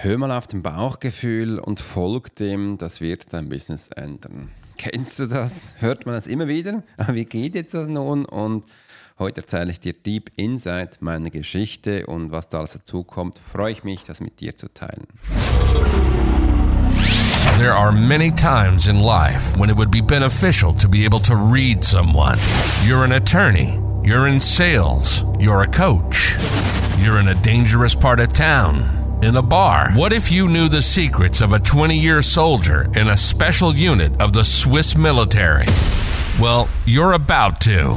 Hör 0.00 0.16
mal 0.16 0.30
auf 0.30 0.46
dein 0.46 0.62
Bauchgefühl 0.62 1.58
und 1.58 1.80
folg 1.80 2.36
dem, 2.36 2.78
das 2.78 3.00
wird 3.00 3.32
dein 3.32 3.48
Business 3.48 3.88
ändern. 3.88 4.52
Kennst 4.76 5.18
du 5.18 5.26
das? 5.26 5.74
Hört 5.78 6.06
man 6.06 6.14
das 6.14 6.28
immer 6.28 6.46
wieder? 6.46 6.84
Wie 7.08 7.24
geht 7.24 7.56
jetzt 7.56 7.74
das 7.74 7.88
nun? 7.88 8.24
Und 8.24 8.64
heute 9.18 9.40
erzähle 9.40 9.72
ich 9.72 9.80
dir 9.80 9.94
Deep 9.94 10.30
Insight 10.36 10.98
meine 11.02 11.32
Geschichte 11.32 12.06
und 12.06 12.30
was 12.30 12.48
da 12.48 12.58
alles 12.58 12.74
dazu 12.74 13.02
kommt. 13.02 13.40
Freue 13.40 13.72
ich 13.72 13.82
mich, 13.82 14.04
das 14.04 14.20
mit 14.20 14.38
dir 14.38 14.56
zu 14.56 14.72
teilen. 14.72 15.08
There 17.58 17.74
are 17.74 17.90
many 17.90 18.30
times 18.30 18.86
in 18.86 19.00
life 19.00 19.58
when 19.58 19.68
it 19.68 19.76
would 19.76 19.90
be 19.90 20.00
beneficial 20.00 20.72
to 20.76 20.88
be 20.88 21.04
able 21.04 21.20
to 21.22 21.34
read 21.34 21.82
someone. 21.82 22.38
You're 22.86 23.02
an 23.02 23.10
attorney, 23.10 23.80
you're 24.04 24.28
in 24.28 24.38
sales, 24.38 25.24
you're 25.40 25.62
a 25.62 25.66
coach, 25.66 26.36
you're 27.02 27.18
in 27.18 27.26
a 27.26 27.34
dangerous 27.42 27.96
part 27.96 28.20
of 28.20 28.32
town 28.32 28.97
in 29.22 29.36
a 29.36 29.42
bar. 29.42 29.92
What 29.92 30.12
if 30.12 30.30
you 30.30 30.48
knew 30.48 30.68
the 30.68 30.82
secrets 30.82 31.40
of 31.40 31.52
a 31.52 31.58
20 31.58 31.98
year 31.98 32.22
soldier 32.22 32.90
in 32.94 33.08
a 33.08 33.16
special 33.16 33.74
unit 33.74 34.20
of 34.20 34.32
the 34.32 34.44
Swiss 34.44 34.96
military? 34.96 35.66
Well, 36.40 36.68
you're 36.86 37.12
about 37.12 37.60
to. 37.62 37.96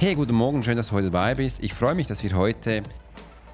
Hey, 0.00 0.14
guten 0.14 0.36
Morgen, 0.36 0.62
schön, 0.62 0.76
dass 0.76 0.90
du 0.90 0.92
heute 0.92 1.10
dabei 1.10 1.34
bist. 1.34 1.60
Ich 1.60 1.74
freue 1.74 1.96
mich, 1.96 2.06
dass 2.06 2.22
wir 2.22 2.32
heute 2.36 2.84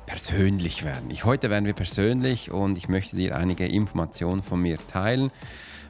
persönlich 0.04 0.84
werden. 0.84 1.10
Ich, 1.10 1.24
heute 1.24 1.48
werden 1.48 1.64
wir 1.64 1.72
persönlich 1.72 2.50
und 2.50 2.76
ich 2.76 2.86
möchte 2.86 3.16
dir 3.16 3.34
einige 3.34 3.64
Informationen 3.64 4.42
von 4.42 4.60
mir 4.60 4.76
teilen. 4.76 5.30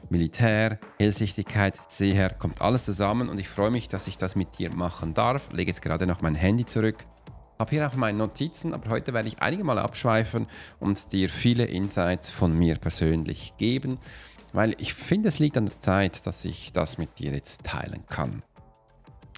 Militär, 0.09 0.79
Hellsichtigkeit, 0.97 1.73
Seher, 1.89 2.29
kommt 2.29 2.61
alles 2.61 2.85
zusammen 2.85 3.27
und 3.27 3.37
ich 3.37 3.49
freue 3.49 3.69
mich, 3.69 3.89
dass 3.89 4.07
ich 4.07 4.17
das 4.17 4.37
mit 4.37 4.57
dir 4.57 4.73
machen 4.73 5.13
darf. 5.13 5.49
Lege 5.51 5.71
jetzt 5.71 5.81
gerade 5.81 6.07
noch 6.07 6.21
mein 6.21 6.35
Handy 6.35 6.65
zurück. 6.65 7.03
Habe 7.59 7.71
hier 7.71 7.85
auch 7.85 7.95
meine 7.95 8.17
Notizen, 8.17 8.73
aber 8.73 8.91
heute 8.91 9.13
werde 9.13 9.27
ich 9.27 9.41
einige 9.41 9.65
Mal 9.65 9.77
abschweifen 9.77 10.47
und 10.79 11.11
dir 11.11 11.29
viele 11.29 11.65
Insights 11.65 12.31
von 12.31 12.57
mir 12.57 12.75
persönlich 12.75 13.55
geben, 13.57 13.97
weil 14.53 14.73
ich 14.79 14.93
finde, 14.93 15.27
es 15.27 15.39
liegt 15.39 15.57
an 15.57 15.65
der 15.65 15.81
Zeit, 15.81 16.25
dass 16.25 16.45
ich 16.45 16.71
das 16.71 16.97
mit 16.97 17.19
dir 17.19 17.33
jetzt 17.33 17.65
teilen 17.65 18.05
kann. 18.07 18.41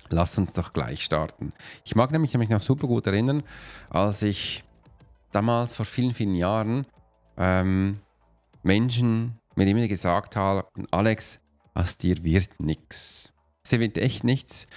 Lass 0.09 0.37
uns 0.37 0.53
doch 0.53 0.73
gleich 0.73 1.03
starten. 1.03 1.49
Ich 1.83 1.95
mag 1.95 2.11
nämlich, 2.11 2.33
nämlich 2.33 2.49
noch 2.49 2.61
super 2.61 2.87
gut 2.87 3.07
erinnern, 3.07 3.43
als 3.89 4.21
ich 4.21 4.63
damals 5.31 5.75
vor 5.75 5.85
vielen, 5.85 6.13
vielen 6.13 6.35
Jahren 6.35 6.85
ähm, 7.37 7.99
Menschen 8.63 9.39
mir 9.55 9.67
immer 9.67 9.87
gesagt 9.87 10.35
haben, 10.35 10.63
Alex, 10.91 11.39
aus 11.73 11.97
dir 11.97 12.23
wird 12.23 12.59
nichts. 12.59 13.33
Es 13.63 13.71
wird 13.71 13.97
echt 13.97 14.23
nichts. 14.23 14.67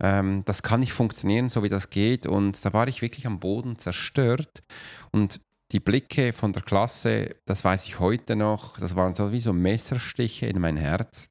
Ähm, 0.00 0.42
das 0.46 0.62
kann 0.62 0.80
nicht 0.80 0.92
funktionieren, 0.92 1.48
so 1.48 1.62
wie 1.62 1.68
das 1.68 1.90
geht. 1.90 2.26
Und 2.26 2.64
da 2.64 2.72
war 2.72 2.88
ich 2.88 3.02
wirklich 3.02 3.26
am 3.26 3.38
Boden 3.38 3.78
zerstört. 3.78 4.62
Und 5.12 5.40
die 5.72 5.80
Blicke 5.80 6.32
von 6.32 6.52
der 6.52 6.62
Klasse, 6.62 7.36
das 7.44 7.64
weiß 7.64 7.86
ich 7.86 8.00
heute 8.00 8.34
noch, 8.34 8.78
das 8.78 8.96
waren 8.96 9.14
so 9.14 9.30
wie 9.30 9.40
so 9.40 9.52
Messerstiche 9.52 10.46
in 10.46 10.60
mein 10.60 10.76
Herz. 10.76 11.28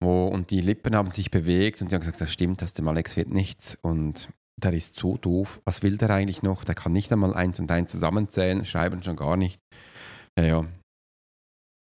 Wo, 0.00 0.26
und 0.26 0.50
die 0.50 0.60
Lippen 0.60 0.94
haben 0.94 1.10
sich 1.10 1.30
bewegt 1.30 1.80
und 1.80 1.88
sie 1.88 1.94
haben 1.94 2.00
gesagt, 2.00 2.20
das 2.20 2.32
stimmt, 2.32 2.60
das 2.60 2.74
dem 2.74 2.88
Alex 2.88 3.16
wird 3.16 3.30
nichts. 3.30 3.78
Und 3.80 4.28
der 4.60 4.72
ist 4.72 4.98
so 4.98 5.16
doof. 5.16 5.60
Was 5.64 5.82
will 5.82 5.96
der 5.96 6.10
eigentlich 6.10 6.42
noch? 6.42 6.64
Der 6.64 6.74
kann 6.74 6.92
nicht 6.92 7.12
einmal 7.12 7.34
eins 7.34 7.60
und 7.60 7.70
eins 7.70 7.92
zusammenzählen, 7.92 8.64
schreiben 8.64 9.02
schon 9.02 9.16
gar 9.16 9.36
nicht. 9.36 9.60
Ja, 10.38 10.44
ja. 10.44 10.66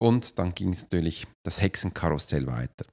Und 0.00 0.38
dann 0.38 0.54
ging 0.54 0.70
es 0.70 0.82
natürlich 0.82 1.26
das 1.44 1.60
Hexenkarussell 1.60 2.46
weiter. 2.46 2.84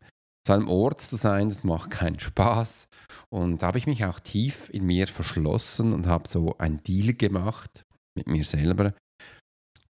Zu 0.46 0.54
einem 0.54 0.68
Ort 0.68 1.02
zu 1.02 1.16
sein, 1.16 1.50
das 1.50 1.64
macht 1.64 1.92
keinen 1.92 2.20
Spaß. 2.20 2.88
Und 3.30 3.62
da 3.62 3.68
habe 3.68 3.78
ich 3.78 3.88
mich 3.88 4.06
auch 4.06 4.20
tief 4.20 4.70
in 4.70 4.86
mir 4.86 5.08
verschlossen 5.08 5.94
und 5.94 6.08
habe 6.08 6.28
so 6.28 6.58
einen 6.58 6.84
Deal 6.84 7.14
gemacht 7.14 7.84
mit 8.16 8.28
mir 8.28 8.44
selber. 8.44 8.94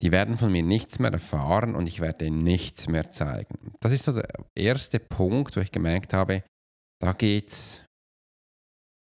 Die 0.01 0.11
werden 0.11 0.37
von 0.37 0.51
mir 0.51 0.63
nichts 0.63 0.99
mehr 0.99 1.11
erfahren 1.11 1.75
und 1.75 1.87
ich 1.87 1.99
werde 1.99 2.25
ihnen 2.25 2.43
nichts 2.43 2.87
mehr 2.87 3.11
zeigen. 3.11 3.71
Das 3.79 3.91
ist 3.91 4.03
so 4.03 4.13
der 4.13 4.27
erste 4.55 4.99
Punkt, 4.99 5.55
wo 5.55 5.61
ich 5.61 5.71
gemerkt 5.71 6.13
habe, 6.13 6.43
da 6.99 7.13
geht 7.13 7.49
es 7.49 7.85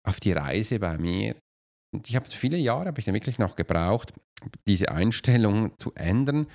auf 0.07 0.19
die 0.19 0.31
Reise 0.31 0.79
bei 0.79 0.97
mir. 0.97 1.35
Und 1.93 2.09
ich 2.09 2.15
habe 2.15 2.27
viele 2.27 2.57
Jahre, 2.57 2.87
habe 2.87 2.99
ich 2.99 3.05
dann 3.05 3.13
wirklich 3.13 3.39
noch 3.39 3.55
gebraucht, 3.55 4.13
diese 4.67 4.91
Einstellung 4.91 5.77
zu 5.77 5.93
ändern. 5.93 6.47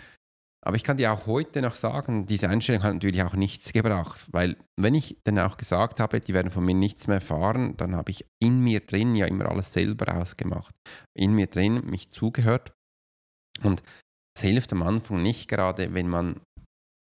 Aber 0.64 0.76
ich 0.76 0.84
kann 0.84 0.96
dir 0.96 1.12
auch 1.12 1.26
heute 1.26 1.60
noch 1.60 1.74
sagen, 1.74 2.26
diese 2.26 2.48
Einstellung 2.48 2.84
hat 2.84 2.94
natürlich 2.94 3.22
auch 3.24 3.34
nichts 3.34 3.72
gebracht, 3.72 4.26
weil 4.30 4.56
wenn 4.78 4.94
ich 4.94 5.18
dann 5.24 5.38
auch 5.40 5.56
gesagt 5.56 5.98
habe, 5.98 6.20
die 6.20 6.34
werden 6.34 6.52
von 6.52 6.64
mir 6.64 6.74
nichts 6.74 7.08
mehr 7.08 7.16
erfahren, 7.16 7.76
dann 7.76 7.96
habe 7.96 8.12
ich 8.12 8.24
in 8.40 8.60
mir 8.60 8.80
drin 8.80 9.16
ja 9.16 9.26
immer 9.26 9.46
alles 9.46 9.72
selber 9.72 10.16
ausgemacht. 10.16 10.74
In 11.14 11.34
mir 11.34 11.48
drin 11.48 11.84
mich 11.84 12.10
zugehört. 12.10 12.72
Und 13.64 13.82
es 14.36 14.42
hilft 14.42 14.72
am 14.72 14.82
Anfang 14.82 15.22
nicht 15.22 15.48
gerade, 15.48 15.94
wenn 15.94 16.08
man 16.08 16.40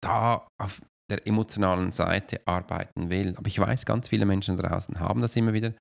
da 0.02 0.48
auf 0.62 0.82
der 1.10 1.26
emotionalen 1.28 1.92
Seite 1.92 2.42
arbeiten 2.46 3.10
will. 3.10 3.36
Aber 3.36 3.48
ich 3.48 3.60
weiß, 3.60 3.86
ganz 3.86 4.08
viele 4.08 4.26
Menschen 4.26 4.58
draußen 4.58 5.00
haben 5.00 5.22
das 5.22 5.36
immer 5.36 5.54
wieder. 5.54 5.74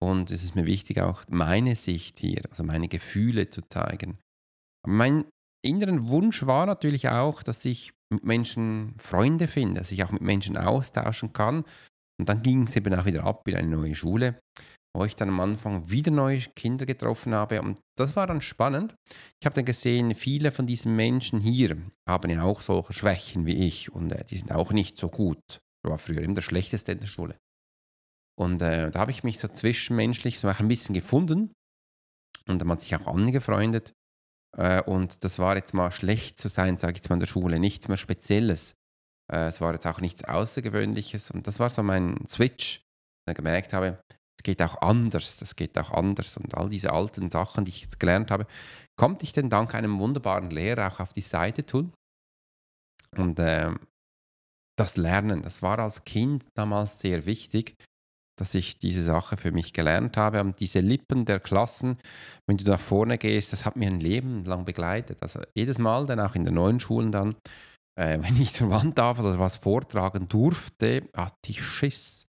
Und 0.00 0.30
es 0.30 0.44
ist 0.44 0.54
mir 0.54 0.66
wichtig, 0.66 1.00
auch 1.00 1.22
meine 1.28 1.74
Sicht 1.74 2.20
hier, 2.20 2.42
also 2.50 2.62
meine 2.62 2.88
Gefühle 2.88 3.50
zu 3.50 3.62
zeigen. 3.68 4.18
Mein 4.86 5.24
inneren 5.64 6.08
Wunsch 6.08 6.46
war 6.46 6.66
natürlich 6.66 7.08
auch, 7.08 7.42
dass 7.42 7.64
ich 7.64 7.92
mit 8.12 8.24
Menschen 8.24 8.94
Freunde 8.98 9.48
finde, 9.48 9.80
dass 9.80 9.90
ich 9.90 10.04
auch 10.04 10.12
mit 10.12 10.22
Menschen 10.22 10.56
austauschen 10.56 11.32
kann. 11.32 11.64
Und 12.20 12.28
dann 12.28 12.42
ging 12.42 12.64
es 12.64 12.76
eben 12.76 12.94
auch 12.94 13.04
wieder 13.04 13.24
ab 13.24 13.46
in 13.48 13.56
eine 13.56 13.68
neue 13.68 13.94
Schule, 13.94 14.38
wo 14.98 15.04
ich 15.04 15.14
dann 15.14 15.28
am 15.28 15.38
Anfang 15.38 15.88
wieder 15.88 16.10
neue 16.10 16.40
Kinder 16.40 16.84
getroffen 16.84 17.32
habe. 17.32 17.62
Und 17.62 17.80
das 17.96 18.16
war 18.16 18.26
dann 18.26 18.40
spannend. 18.40 18.96
Ich 19.40 19.46
habe 19.46 19.54
dann 19.54 19.64
gesehen, 19.64 20.12
viele 20.14 20.50
von 20.50 20.66
diesen 20.66 20.96
Menschen 20.96 21.40
hier 21.40 21.76
haben 22.08 22.30
ja 22.30 22.42
auch 22.42 22.62
solche 22.62 22.92
Schwächen 22.92 23.46
wie 23.46 23.66
ich 23.66 23.92
und 23.92 24.10
äh, 24.10 24.24
die 24.24 24.38
sind 24.38 24.50
auch 24.50 24.72
nicht 24.72 24.96
so 24.96 25.08
gut. 25.08 25.60
Ich 25.84 25.90
war 25.90 25.98
früher 25.98 26.22
immer 26.22 26.34
der 26.34 26.42
Schlechteste 26.42 26.92
in 26.92 27.00
der 27.00 27.06
Schule. 27.06 27.38
Und 28.36 28.60
äh, 28.60 28.90
da 28.90 28.98
habe 28.98 29.12
ich 29.12 29.22
mich 29.22 29.38
so 29.38 29.46
zwischenmenschlich 29.46 30.40
so 30.40 30.48
ein 30.48 30.68
bisschen 30.68 30.94
gefunden 30.94 31.52
und 32.48 32.60
dann 32.60 32.68
hat 32.68 32.80
sich 32.80 32.96
auch 32.96 33.06
angefreundet. 33.06 33.92
Äh, 34.56 34.82
und 34.82 35.22
das 35.22 35.38
war 35.38 35.54
jetzt 35.56 35.74
mal 35.74 35.92
schlecht 35.92 36.38
zu 36.38 36.48
sein, 36.48 36.76
sage 36.76 36.94
ich 36.94 36.98
jetzt 36.98 37.08
mal 37.08 37.16
in 37.16 37.20
der 37.20 37.26
Schule, 37.28 37.60
nichts 37.60 37.86
mehr 37.86 37.98
Spezielles. 37.98 38.74
Äh, 39.30 39.46
es 39.46 39.60
war 39.60 39.72
jetzt 39.74 39.86
auch 39.86 40.00
nichts 40.00 40.24
Außergewöhnliches 40.24 41.30
und 41.30 41.46
das 41.46 41.60
war 41.60 41.70
so 41.70 41.84
mein 41.84 42.26
Switch, 42.26 42.82
dass 43.24 43.32
ich 43.32 43.36
gemerkt 43.36 43.72
habe, 43.72 44.00
es 44.38 44.44
geht 44.44 44.62
auch 44.62 44.80
anders, 44.80 45.36
das 45.38 45.56
geht 45.56 45.76
auch 45.78 45.90
anders 45.90 46.36
und 46.36 46.54
all 46.54 46.68
diese 46.68 46.92
alten 46.92 47.28
Sachen, 47.28 47.64
die 47.64 47.70
ich 47.70 47.82
jetzt 47.82 47.98
gelernt 47.98 48.30
habe, 48.30 48.46
konnte 48.96 49.24
ich 49.24 49.32
denn 49.32 49.50
dank 49.50 49.74
einem 49.74 49.98
wunderbaren 49.98 50.50
Lehrer 50.50 50.92
auch 50.92 51.00
auf 51.00 51.12
die 51.12 51.22
Seite 51.22 51.66
tun. 51.66 51.92
Und 53.16 53.38
äh, 53.38 53.72
das 54.78 54.96
Lernen, 54.96 55.42
das 55.42 55.62
war 55.62 55.78
als 55.80 56.04
Kind 56.04 56.46
damals 56.54 57.00
sehr 57.00 57.26
wichtig, 57.26 57.74
dass 58.38 58.54
ich 58.54 58.78
diese 58.78 59.02
Sache 59.02 59.36
für 59.36 59.50
mich 59.50 59.72
gelernt 59.72 60.16
habe. 60.16 60.40
Und 60.40 60.60
diese 60.60 60.80
Lippen 60.80 61.24
der 61.24 61.40
Klassen, 61.40 61.98
wenn 62.46 62.56
du 62.56 62.70
nach 62.70 62.80
vorne 62.80 63.18
gehst, 63.18 63.52
das 63.52 63.64
hat 63.64 63.76
mir 63.76 63.88
ein 63.88 64.00
Leben 64.00 64.44
lang 64.44 64.64
begleitet. 64.64 65.20
Also 65.20 65.40
jedes 65.56 65.78
Mal, 65.78 66.06
dann 66.06 66.20
auch 66.20 66.36
in 66.36 66.44
den 66.44 66.54
neuen 66.54 66.78
Schulen 66.78 67.10
dann, 67.10 67.34
äh, 67.98 68.18
wenn 68.22 68.40
ich 68.40 68.52
zur 68.54 68.70
Wand 68.70 68.98
darf 68.98 69.18
oder 69.18 69.38
was 69.38 69.56
vortragen 69.56 70.28
durfte, 70.28 71.08
hatte 71.14 71.34
ich 71.48 71.64
Schiss. 71.64 72.27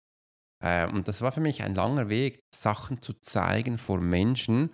Äh, 0.65 0.89
und 0.89 1.07
das 1.07 1.21
war 1.21 1.31
für 1.31 1.41
mich 1.41 1.63
ein 1.63 1.75
langer 1.75 2.09
Weg, 2.09 2.39
Sachen 2.53 3.01
zu 3.01 3.13
zeigen 3.13 3.77
vor 3.77 3.99
Menschen. 3.99 4.73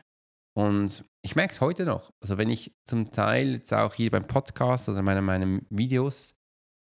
Und 0.57 1.05
ich 1.23 1.35
merke 1.35 1.53
es 1.53 1.61
heute 1.61 1.85
noch. 1.85 2.09
Also 2.21 2.37
wenn 2.37 2.49
ich 2.49 2.71
zum 2.87 3.11
Teil 3.11 3.53
jetzt 3.53 3.73
auch 3.73 3.93
hier 3.93 4.11
beim 4.11 4.27
Podcast 4.27 4.89
oder 4.89 5.01
meinen 5.01 5.25
meine 5.25 5.61
Videos 5.69 6.33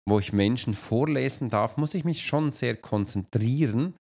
wo 0.07 0.19
ich 0.19 0.33
Menschen 0.33 0.73
vorlesen 0.73 1.49
darf, 1.49 1.77
muss 1.77 1.93
ich 1.93 2.03
mich 2.03 2.25
schon 2.25 2.51
sehr 2.51 2.75
konzentrieren, 2.75 3.95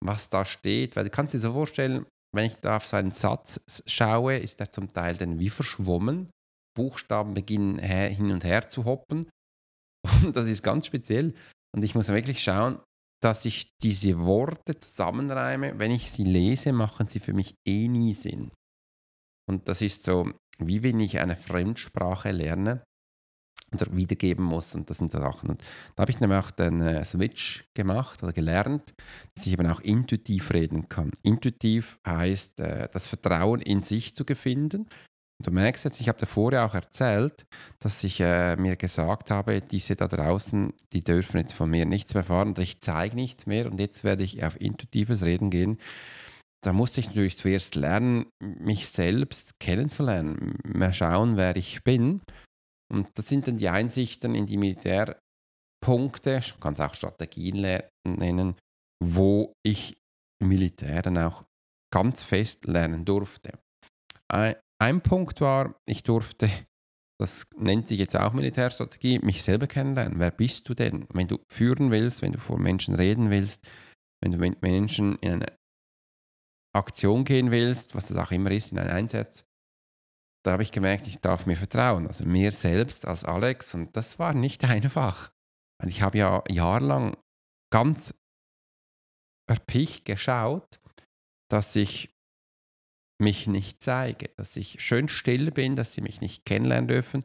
was 0.00 0.28
da 0.30 0.44
steht, 0.44 0.96
weil 0.96 1.04
du 1.04 1.10
kannst 1.10 1.34
dir 1.34 1.40
so 1.40 1.52
vorstellen, 1.52 2.06
wenn 2.34 2.44
ich 2.44 2.54
da 2.56 2.76
auf 2.76 2.86
seinen 2.86 3.10
Satz 3.10 3.60
schaue, 3.86 4.36
ist 4.36 4.60
er 4.60 4.70
zum 4.70 4.92
Teil 4.92 5.16
dann 5.16 5.38
wie 5.38 5.50
verschwommen. 5.50 6.30
Buchstaben 6.76 7.34
beginnen 7.34 7.78
hin 7.80 8.30
und 8.30 8.44
her 8.44 8.68
zu 8.68 8.84
hoppen. 8.84 9.28
Und 10.22 10.34
das 10.34 10.46
ist 10.46 10.62
ganz 10.62 10.86
speziell. 10.86 11.34
Und 11.76 11.82
ich 11.82 11.94
muss 11.94 12.08
wirklich 12.08 12.42
schauen, 12.42 12.80
dass 13.20 13.44
ich 13.44 13.76
diese 13.78 14.18
Worte 14.18 14.78
zusammenreime. 14.78 15.78
Wenn 15.78 15.90
ich 15.90 16.10
sie 16.10 16.24
lese, 16.24 16.72
machen 16.72 17.08
sie 17.08 17.20
für 17.20 17.32
mich 17.32 17.54
eh 17.66 17.88
nie 17.88 18.14
Sinn. 18.14 18.50
Und 19.48 19.68
das 19.68 19.82
ist 19.82 20.04
so 20.04 20.32
wie 20.60 20.82
wenn 20.82 21.00
ich 21.00 21.18
eine 21.18 21.36
Fremdsprache 21.36 22.30
lerne 22.30 22.84
oder 23.72 23.86
wiedergeben 23.94 24.44
muss. 24.44 24.74
Und 24.74 24.90
das 24.90 24.98
sind 24.98 25.10
so 25.10 25.18
Sachen. 25.18 25.50
Und 25.50 25.62
da 25.94 26.02
habe 26.02 26.10
ich 26.10 26.20
nämlich 26.20 26.38
auch 26.38 26.50
den 26.50 26.80
äh, 26.80 27.04
Switch 27.04 27.64
gemacht 27.74 28.22
oder 28.22 28.32
gelernt, 28.32 28.94
dass 29.34 29.46
ich 29.46 29.52
eben 29.52 29.66
auch 29.66 29.80
intuitiv 29.80 30.52
reden 30.52 30.88
kann. 30.88 31.12
Intuitiv 31.22 31.98
heißt, 32.06 32.60
äh, 32.60 32.88
das 32.92 33.06
Vertrauen 33.06 33.60
in 33.60 33.82
sich 33.82 34.14
zu 34.14 34.24
finden. 34.34 34.88
Und 35.40 35.46
du 35.46 35.52
merkst 35.52 35.86
jetzt, 35.86 36.02
ich 36.02 36.08
habe 36.10 36.18
davor 36.18 36.52
ja 36.52 36.66
auch 36.66 36.74
erzählt, 36.74 37.46
dass 37.78 38.04
ich 38.04 38.20
äh, 38.20 38.56
mir 38.56 38.76
gesagt 38.76 39.30
habe, 39.30 39.62
diese 39.62 39.96
da 39.96 40.06
draußen, 40.06 40.74
die 40.92 41.00
dürfen 41.00 41.38
jetzt 41.38 41.54
von 41.54 41.70
mir 41.70 41.86
nichts 41.86 42.12
mehr 42.12 42.24
erfahren 42.24 42.48
und 42.48 42.58
ich 42.58 42.82
zeige 42.82 43.14
nichts 43.16 43.46
mehr 43.46 43.64
und 43.64 43.80
jetzt 43.80 44.04
werde 44.04 44.22
ich 44.22 44.44
auf 44.44 44.60
intuitives 44.60 45.22
Reden 45.22 45.48
gehen. 45.48 45.80
Da 46.62 46.74
musste 46.74 47.00
ich 47.00 47.06
natürlich 47.06 47.38
zuerst 47.38 47.74
lernen, 47.74 48.26
mich 48.38 48.90
selbst 48.90 49.58
kennenzulernen, 49.60 50.58
mal 50.62 50.92
schauen, 50.92 51.38
wer 51.38 51.56
ich 51.56 51.82
bin 51.84 52.20
und 52.92 53.08
das 53.14 53.26
sind 53.26 53.48
dann 53.48 53.56
die 53.56 53.70
Einsichten 53.70 54.34
in 54.34 54.44
die 54.44 54.58
Militärpunkte, 54.58 56.36
ich 56.36 56.60
kann 56.60 56.74
es 56.74 56.80
auch 56.80 56.94
Strategien 56.94 57.80
nennen, 58.06 58.56
wo 59.02 59.54
ich 59.62 59.96
Militär 60.42 61.00
dann 61.00 61.16
auch 61.16 61.44
ganz 61.90 62.22
fest 62.22 62.66
lernen 62.66 63.06
durfte. 63.06 63.58
Ein, 64.80 65.02
Punkt 65.02 65.40
war, 65.40 65.78
ich 65.86 66.02
durfte, 66.02 66.48
das 67.20 67.46
nennt 67.56 67.88
sich 67.88 67.98
jetzt 67.98 68.16
auch 68.16 68.32
Militärstrategie, 68.32 69.18
mich 69.18 69.42
selber 69.42 69.66
kennenlernen. 69.66 70.18
Wer 70.18 70.30
bist 70.30 70.68
du 70.68 70.74
denn? 70.74 71.06
Wenn 71.12 71.28
du 71.28 71.38
führen 71.52 71.90
willst, 71.90 72.22
wenn 72.22 72.32
du 72.32 72.38
vor 72.38 72.58
Menschen 72.58 72.94
reden 72.94 73.30
willst, 73.30 73.68
wenn 74.22 74.32
du 74.32 74.38
mit 74.38 74.62
Menschen 74.62 75.16
in 75.18 75.34
eine 75.34 75.58
Aktion 76.74 77.24
gehen 77.24 77.50
willst, 77.50 77.94
was 77.94 78.08
das 78.08 78.16
auch 78.16 78.30
immer 78.30 78.50
ist, 78.50 78.72
in 78.72 78.78
einen 78.78 78.90
Einsatz, 78.90 79.44
da 80.44 80.52
habe 80.52 80.62
ich 80.62 80.72
gemerkt, 80.72 81.06
ich 81.06 81.20
darf 81.20 81.44
mir 81.44 81.56
vertrauen, 81.56 82.06
also 82.06 82.24
mir 82.24 82.50
selbst 82.52 83.06
als 83.06 83.24
Alex. 83.24 83.74
Und 83.74 83.94
das 83.96 84.18
war 84.18 84.32
nicht 84.32 84.64
einfach. 84.68 85.30
Und 85.82 85.88
ich 85.88 86.00
habe 86.00 86.16
ja 86.16 86.42
jahrelang 86.48 87.18
ganz 87.70 88.14
erpicht 89.46 90.06
geschaut, 90.06 90.80
dass 91.50 91.76
ich 91.76 92.14
mich 93.20 93.46
nicht 93.46 93.82
zeige, 93.82 94.30
dass 94.36 94.56
ich 94.56 94.82
schön 94.82 95.08
still 95.08 95.50
bin, 95.50 95.76
dass 95.76 95.94
sie 95.94 96.00
mich 96.00 96.20
nicht 96.20 96.44
kennenlernen 96.44 96.88
dürfen. 96.88 97.24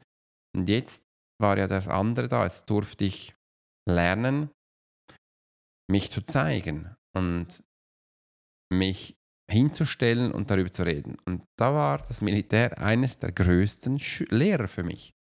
Und 0.56 0.70
jetzt 0.70 1.04
war 1.42 1.58
ja 1.58 1.68
das 1.68 1.88
andere 1.88 2.28
da. 2.28 2.44
Jetzt 2.44 2.70
durfte 2.70 3.06
ich 3.06 3.36
lernen, 3.90 4.50
mich 5.90 6.12
zu 6.12 6.22
zeigen 6.22 6.96
und 7.16 7.64
mich 8.74 9.16
hinzustellen 9.50 10.32
und 10.32 10.50
darüber 10.50 10.72
zu 10.72 10.84
reden. 10.84 11.18
Und 11.26 11.44
da 11.58 11.74
war 11.74 12.00
das 12.00 12.22
Militär 12.22 12.80
eines 12.80 13.20
der 13.20 13.32
größten 13.32 14.00
Lehrer 14.30 14.68
für 14.68 14.84
mich. 14.84 15.14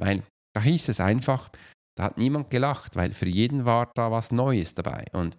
Weil 0.00 0.22
da 0.54 0.62
hieß 0.62 0.88
es 0.88 1.00
einfach, 1.00 1.50
da 1.96 2.04
hat 2.04 2.18
niemand 2.18 2.50
gelacht, 2.50 2.96
weil 2.96 3.12
für 3.12 3.28
jeden 3.28 3.64
war 3.64 3.90
da 3.94 4.10
was 4.10 4.30
Neues 4.30 4.74
dabei. 4.74 5.06
Und 5.12 5.36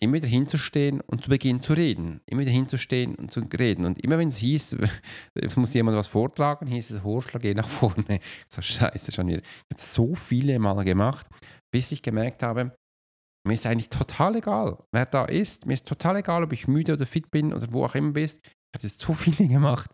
immer 0.00 0.14
wieder 0.14 0.28
hinzustehen 0.28 1.00
und 1.00 1.22
zu 1.22 1.30
beginnen 1.30 1.60
zu 1.60 1.72
reden. 1.72 2.20
Immer 2.26 2.42
wieder 2.42 2.50
hinzustehen 2.50 3.14
und 3.14 3.30
zu 3.30 3.40
reden. 3.40 3.84
Und 3.84 4.02
immer 4.02 4.18
wenn 4.18 4.28
es 4.28 4.36
hieß, 4.38 4.76
es 5.34 5.56
muss 5.56 5.74
jemand 5.74 5.96
was 5.96 6.08
vortragen, 6.08 6.66
hieß 6.66 6.90
es, 6.90 7.04
Horschler, 7.04 7.40
geh 7.40 7.54
nach 7.54 7.68
vorne. 7.68 8.20
So 8.48 8.62
scheiße 8.62 9.12
schon 9.12 9.28
wieder. 9.28 9.40
Ich 9.40 9.76
habe 9.76 9.80
so 9.80 10.14
viele 10.14 10.58
Mal 10.58 10.84
gemacht, 10.84 11.26
bis 11.72 11.92
ich 11.92 12.02
gemerkt 12.02 12.42
habe, 12.42 12.72
mir 13.46 13.54
ist 13.54 13.66
eigentlich 13.66 13.90
total 13.90 14.36
egal, 14.36 14.78
wer 14.92 15.06
da 15.06 15.26
ist. 15.26 15.66
Mir 15.66 15.74
ist 15.74 15.86
total 15.86 16.16
egal, 16.16 16.42
ob 16.44 16.52
ich 16.52 16.66
müde 16.66 16.94
oder 16.94 17.06
fit 17.06 17.30
bin 17.30 17.52
oder 17.52 17.70
wo 17.72 17.84
auch 17.84 17.94
immer 17.94 18.12
bist. 18.12 18.40
Ich 18.44 18.78
habe 18.78 18.82
das 18.82 18.98
so 18.98 19.12
viele 19.12 19.48
gemacht, 19.48 19.90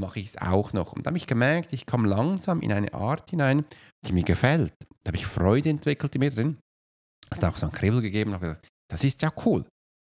mache 0.00 0.20
ich 0.20 0.28
es 0.28 0.38
auch 0.38 0.72
noch. 0.72 0.92
Und 0.92 1.04
da 1.04 1.08
habe 1.08 1.18
ich 1.18 1.26
gemerkt, 1.26 1.72
ich 1.72 1.86
komme 1.86 2.08
langsam 2.08 2.60
in 2.60 2.72
eine 2.72 2.94
Art 2.94 3.30
hinein, 3.30 3.64
die 4.06 4.12
mir 4.12 4.22
gefällt. 4.22 4.74
Da 5.02 5.10
habe 5.10 5.16
ich 5.16 5.26
Freude 5.26 5.70
entwickelt 5.70 6.14
in 6.14 6.20
mir 6.20 6.30
drin. 6.30 6.58
Es 7.30 7.38
hat 7.38 7.44
auch 7.44 7.56
so 7.56 7.66
einen 7.66 7.74
Kribbel 7.74 8.00
gegeben 8.00 8.30
und 8.30 8.34
habe 8.34 8.46
gesagt, 8.46 8.68
das 8.90 9.04
ist 9.04 9.22
ja 9.22 9.32
cool. 9.44 9.66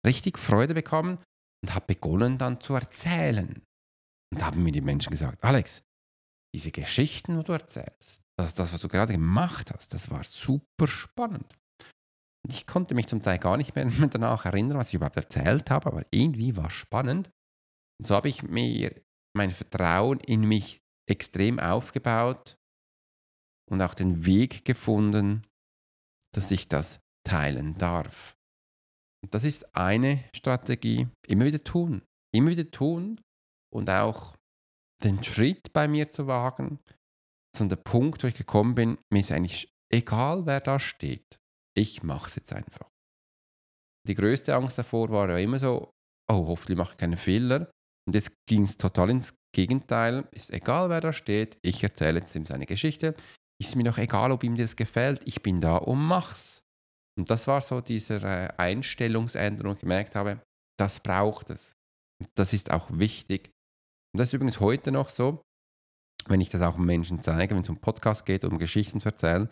Richtig 0.07 0.39
Freude 0.39 0.75
bekommen 0.75 1.19
und 1.63 1.75
habe 1.75 1.87
begonnen 1.87 2.39
dann 2.39 2.61
zu 2.61 2.75
erzählen. 2.75 3.63
Und 4.33 4.41
da 4.41 4.47
haben 4.47 4.63
mir 4.63 4.73
die 4.73 4.81
Menschen 4.81 5.11
gesagt, 5.11 5.43
Alex, 5.45 5.83
diese 6.55 6.71
Geschichten, 6.71 7.39
die 7.39 7.45
du 7.45 7.53
erzählst, 7.53 8.23
das, 8.39 8.55
das, 8.55 8.73
was 8.73 8.81
du 8.81 8.89
gerade 8.89 9.13
gemacht 9.13 9.71
hast, 9.73 9.95
das 9.95 10.11
war 10.11 10.25
super 10.25 10.87
spannend. 10.87 11.55
Ich 12.49 12.67
konnte 12.67 12.95
mich 12.95 13.07
zum 13.07 13.23
Teil 13.23 13.39
gar 13.39 13.57
nicht 13.57 13.75
mehr 13.75 13.85
danach 14.11 14.45
erinnern, 14.45 14.79
was 14.79 14.89
ich 14.89 14.95
überhaupt 14.95 15.17
erzählt 15.17 15.71
habe, 15.71 15.87
aber 15.87 16.05
irgendwie 16.11 16.57
war 16.57 16.67
es 16.67 16.73
spannend. 16.73 17.31
Und 18.01 18.07
so 18.07 18.17
habe 18.17 18.29
ich 18.29 18.43
mir 18.43 19.01
mein 19.37 19.51
Vertrauen 19.51 20.19
in 20.21 20.43
mich 20.43 20.83
extrem 21.09 21.61
aufgebaut 21.61 22.59
und 23.71 23.81
auch 23.83 23.95
den 23.95 24.25
Weg 24.27 24.65
gefunden, 24.65 25.43
dass 26.35 26.51
ich 26.51 26.69
das 26.69 27.01
teilen 27.25 27.79
darf. 27.79 28.37
Das 29.31 29.45
ist 29.45 29.75
eine 29.77 30.25
Strategie, 30.35 31.09
immer 31.27 31.45
wieder 31.45 31.63
tun, 31.63 32.03
immer 32.35 32.51
wieder 32.51 32.71
tun 32.71 33.21
und 33.73 33.89
auch 33.89 34.37
den 35.05 35.23
Schritt 35.23 35.73
bei 35.73 35.89
mir 35.89 36.11
zu 36.11 36.27
wagen. 36.27 36.79
Das 37.53 37.61
ist 37.61 37.71
der 37.71 37.77
Punkt, 37.77 38.23
wo 38.23 38.29
ich 38.29 38.35
gekommen 38.35 38.75
bin, 38.75 38.99
mir 39.13 39.21
ist 39.21 39.33
eigentlich 39.33 39.73
egal, 39.93 40.47
wer 40.47 40.61
da 40.61 40.81
steht 40.81 41.39
ich 41.75 42.03
mache 42.03 42.27
es 42.27 42.37
jetzt 42.37 42.53
einfach. 42.53 42.89
Die 44.07 44.15
größte 44.15 44.55
Angst 44.55 44.79
davor 44.79 45.11
war 45.11 45.29
ja 45.31 45.39
immer 45.39 45.59
so, 45.59 45.91
oh, 46.31 46.47
hoffentlich 46.49 46.77
mache 46.77 46.93
ich 46.93 46.99
keine 46.99 47.17
Fehler. 47.17 47.71
Und 48.07 48.15
jetzt 48.15 48.33
ging 48.49 48.65
es 48.65 48.77
total 48.77 49.11
ins 49.11 49.35
Gegenteil. 49.55 50.29
Ist 50.33 50.51
egal, 50.53 50.91
wer 50.91 51.01
da 51.01 51.13
steht, 51.13 51.59
ich 51.63 51.83
erzähle 51.83 52.19
jetzt 52.19 52.35
ihm 52.35 52.47
seine 52.47 52.67
Geschichte. 52.67 53.15
Ist 53.61 53.77
mir 53.77 53.85
noch 53.85 53.99
egal, 53.99 54.33
ob 54.33 54.43
ihm 54.43 54.57
das 54.57 54.75
gefällt, 54.75 55.23
ich 55.25 55.43
bin 55.43 55.61
da 55.61 55.77
und 55.77 56.01
mach's. 56.01 56.62
Und 57.19 57.31
das 57.31 57.47
war 57.47 57.61
so 57.61 57.81
diese 57.81 58.17
äh, 58.23 58.49
Einstellungsänderung, 58.57 59.75
ich 59.75 59.81
gemerkt 59.81 60.15
habe, 60.15 60.41
das 60.79 61.01
braucht 61.01 61.51
es. 61.51 61.75
Das 62.35 62.53
ist 62.53 62.71
auch 62.71 62.89
wichtig. 62.91 63.51
Und 64.15 64.21
das 64.21 64.29
ist 64.29 64.35
übrigens 64.35 64.61
heute 64.61 64.93
noch 64.93 65.09
so, 65.09 65.43
wenn 66.27 66.41
ich 66.41 66.51
das 66.51 66.63
auch 66.63 66.77
Menschen 66.77 67.21
zeige, 67.21 67.55
wenn 67.55 67.63
es 67.63 67.69
um 67.69 67.79
Podcast 67.79 68.25
geht, 68.25 68.45
um 68.45 68.59
Geschichten 68.59 69.01
zu 69.01 69.09
erzählen, 69.09 69.49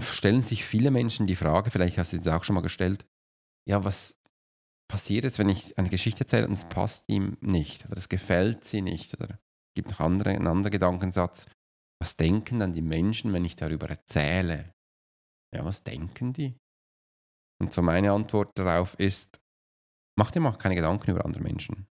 stellen 0.00 0.42
sich 0.42 0.64
viele 0.64 0.90
Menschen 0.90 1.26
die 1.26 1.36
Frage, 1.36 1.70
vielleicht 1.70 1.98
hast 1.98 2.12
du 2.12 2.16
es 2.16 2.26
auch 2.28 2.44
schon 2.44 2.54
mal 2.54 2.62
gestellt, 2.62 3.06
ja, 3.68 3.84
was 3.84 4.16
passiert 4.88 5.24
jetzt, 5.24 5.38
wenn 5.38 5.48
ich 5.48 5.76
eine 5.78 5.88
Geschichte 5.88 6.20
erzähle 6.20 6.46
und 6.46 6.52
es 6.52 6.68
passt 6.68 7.08
ihm 7.08 7.36
nicht 7.40 7.84
oder 7.86 7.96
es 7.96 8.08
gefällt 8.08 8.64
sie 8.64 8.82
nicht 8.82 9.14
oder 9.14 9.30
es 9.30 9.74
gibt 9.74 9.90
noch 9.90 10.00
andere, 10.00 10.30
einen 10.30 10.46
anderen 10.46 10.70
Gedankensatz, 10.70 11.46
was 12.00 12.16
denken 12.16 12.60
dann 12.60 12.72
die 12.72 12.82
Menschen, 12.82 13.32
wenn 13.32 13.44
ich 13.44 13.56
darüber 13.56 13.88
erzähle? 13.88 14.75
Ja, 15.54 15.64
was 15.64 15.82
denken 15.82 16.32
die? 16.32 16.56
Und 17.60 17.72
so 17.72 17.82
meine 17.82 18.12
Antwort 18.12 18.50
darauf 18.58 18.94
ist, 18.94 19.38
mach 20.18 20.30
dir 20.30 20.40
mal 20.40 20.52
keine 20.52 20.74
Gedanken 20.74 21.10
über 21.10 21.24
andere 21.24 21.42
Menschen. 21.42 21.86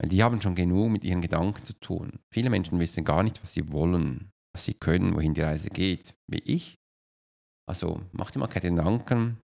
Weil 0.00 0.08
die 0.08 0.22
haben 0.22 0.40
schon 0.40 0.54
genug 0.54 0.90
mit 0.90 1.04
ihren 1.04 1.22
Gedanken 1.22 1.64
zu 1.64 1.72
tun. 1.74 2.20
Viele 2.32 2.50
Menschen 2.50 2.78
wissen 2.78 3.04
gar 3.04 3.22
nicht, 3.22 3.42
was 3.42 3.54
sie 3.54 3.72
wollen, 3.72 4.30
was 4.54 4.64
sie 4.64 4.74
können, 4.74 5.14
wohin 5.14 5.34
die 5.34 5.42
Reise 5.42 5.70
geht, 5.70 6.14
wie 6.30 6.40
ich. 6.40 6.76
Also 7.68 8.00
mach 8.12 8.30
dir 8.30 8.38
mal 8.38 8.48
keine 8.48 8.76
Gedanken, 8.76 9.40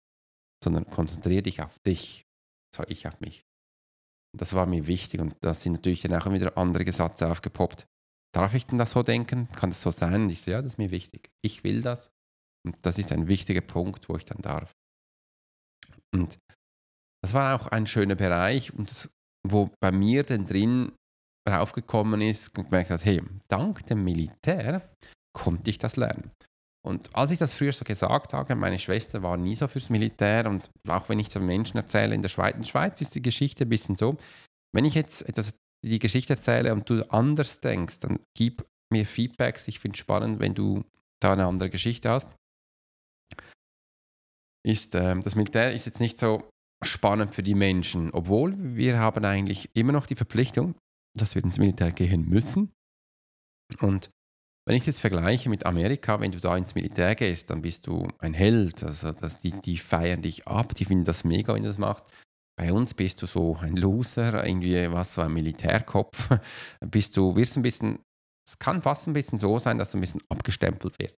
sondern 0.63 0.89
konzentriere 0.89 1.43
dich 1.43 1.61
auf 1.61 1.79
dich. 1.79 2.25
So 2.75 2.83
ich 2.87 3.07
auf 3.07 3.19
mich. 3.19 3.45
Und 4.33 4.41
das 4.41 4.53
war 4.53 4.65
mir 4.65 4.87
wichtig 4.87 5.19
und 5.19 5.35
da 5.41 5.53
sind 5.53 5.73
natürlich 5.73 6.01
dann 6.01 6.15
auch 6.15 6.31
wieder 6.31 6.57
andere 6.57 6.91
Sätze 6.91 7.29
aufgepoppt. 7.29 7.85
Darf 8.33 8.55
ich 8.55 8.65
denn 8.65 8.79
das 8.79 8.91
so 8.91 9.03
denken? 9.03 9.47
Kann 9.51 9.69
das 9.69 9.81
so 9.83 9.91
sein? 9.91 10.23
Und 10.23 10.29
ich 10.31 10.41
so, 10.41 10.49
ja, 10.49 10.61
das 10.61 10.73
ist 10.73 10.77
mir 10.79 10.89
wichtig. 10.89 11.31
Ich 11.43 11.63
will 11.63 11.81
das. 11.81 12.11
Und 12.65 12.77
das 12.85 12.97
ist 12.97 13.11
ein 13.11 13.27
wichtiger 13.27 13.61
Punkt, 13.61 14.07
wo 14.09 14.15
ich 14.15 14.25
dann 14.25 14.41
darf. 14.41 14.71
Und 16.13 16.37
das 17.23 17.33
war 17.33 17.55
auch 17.55 17.67
ein 17.67 17.87
schöner 17.87 18.15
Bereich, 18.15 18.73
und 18.73 18.91
das, 18.91 19.09
wo 19.47 19.69
bei 19.81 19.91
mir 19.91 20.23
dann 20.23 20.45
drin 20.45 20.91
raufgekommen 21.49 22.21
ist 22.21 22.57
und 22.57 22.65
gemerkt 22.65 22.89
hat, 22.89 23.05
hey, 23.05 23.21
dank 23.47 23.85
dem 23.87 24.03
Militär 24.03 24.87
konnte 25.35 25.69
ich 25.69 25.77
das 25.77 25.97
lernen. 25.97 26.31
Und 26.85 27.15
als 27.15 27.31
ich 27.31 27.39
das 27.39 27.55
früher 27.55 27.71
so 27.71 27.85
gesagt 27.85 28.33
habe, 28.33 28.55
meine 28.55 28.77
Schwester 28.77 29.23
war 29.23 29.37
nie 29.37 29.55
so 29.55 29.67
fürs 29.67 29.89
Militär 29.89 30.47
und 30.47 30.69
auch 30.87 31.07
wenn 31.07 31.19
ich 31.19 31.29
zu 31.29 31.39
Menschen 31.39 31.77
erzähle 31.77 32.13
in 32.13 32.21
der 32.21 32.29
Schweiz, 32.29 32.55
in 32.55 32.65
Schweiz 32.65 32.99
ist 32.99 33.15
die 33.15 33.21
Geschichte 33.21 33.63
ein 33.63 33.69
bisschen 33.69 33.95
so, 33.95 34.17
wenn 34.73 34.83
ich 34.83 34.93
jetzt 34.93 35.27
etwas, 35.27 35.55
die 35.85 35.99
Geschichte 35.99 36.33
erzähle 36.33 36.73
und 36.73 36.89
du 36.89 37.09
anders 37.09 37.61
denkst, 37.61 37.99
dann 37.99 38.19
gib 38.37 38.65
mir 38.91 39.05
Feedbacks. 39.05 39.67
Ich 39.67 39.79
finde 39.79 39.95
es 39.95 39.99
spannend, 39.99 40.39
wenn 40.39 40.55
du 40.55 40.83
da 41.21 41.33
eine 41.33 41.45
andere 41.45 41.69
Geschichte 41.69 42.09
hast. 42.09 42.33
Ist, 44.65 44.95
äh, 44.95 45.19
das 45.19 45.35
Militär 45.35 45.73
ist 45.73 45.85
jetzt 45.85 45.99
nicht 45.99 46.17
so 46.17 46.47
spannend 46.83 47.33
für 47.33 47.43
die 47.43 47.55
Menschen, 47.55 48.11
obwohl 48.11 48.55
wir 48.57 48.99
haben 48.99 49.23
eigentlich 49.25 49.69
immer 49.73 49.91
noch 49.91 50.05
die 50.05 50.15
Verpflichtung, 50.15 50.75
dass 51.17 51.35
wir 51.35 51.43
ins 51.43 51.57
Militär 51.57 51.91
gehen 51.91 52.27
müssen. 52.27 52.71
Und 53.79 54.09
wenn 54.65 54.75
ich 54.75 54.81
es 54.81 54.87
jetzt 54.87 55.01
vergleiche 55.01 55.49
mit 55.49 55.65
Amerika, 55.65 56.19
wenn 56.19 56.31
du 56.31 56.39
da 56.39 56.55
ins 56.55 56.75
Militär 56.75 57.15
gehst, 57.15 57.49
dann 57.49 57.61
bist 57.61 57.87
du 57.87 58.07
ein 58.19 58.33
Held. 58.33 58.83
Also 58.83 59.11
das, 59.11 59.41
die, 59.41 59.51
die 59.51 59.77
feiern 59.77 60.21
dich 60.21 60.47
ab, 60.47 60.75
die 60.75 60.85
finden 60.85 61.03
das 61.03 61.23
mega, 61.23 61.53
wenn 61.53 61.63
du 61.63 61.69
das 61.69 61.77
machst. 61.77 62.07
Bei 62.57 62.71
uns 62.71 62.93
bist 62.93 63.21
du 63.21 63.25
so 63.25 63.57
ein 63.57 63.75
Loser, 63.75 64.45
irgendwie 64.45 64.91
was, 64.91 65.15
so 65.15 65.21
ein 65.21 65.33
Militärkopf. 65.33 66.29
bist 66.91 67.17
du, 67.17 67.35
wirst 67.35 67.57
ein 67.57 67.63
bisschen 67.63 67.99
Es 68.47 68.57
kann 68.57 68.81
fast 68.81 69.07
ein 69.07 69.13
bisschen 69.13 69.39
so 69.39 69.59
sein, 69.59 69.77
dass 69.77 69.89
es 69.89 69.95
ein 69.95 70.01
bisschen 70.01 70.21
abgestempelt 70.29 70.97
wird. 70.99 71.15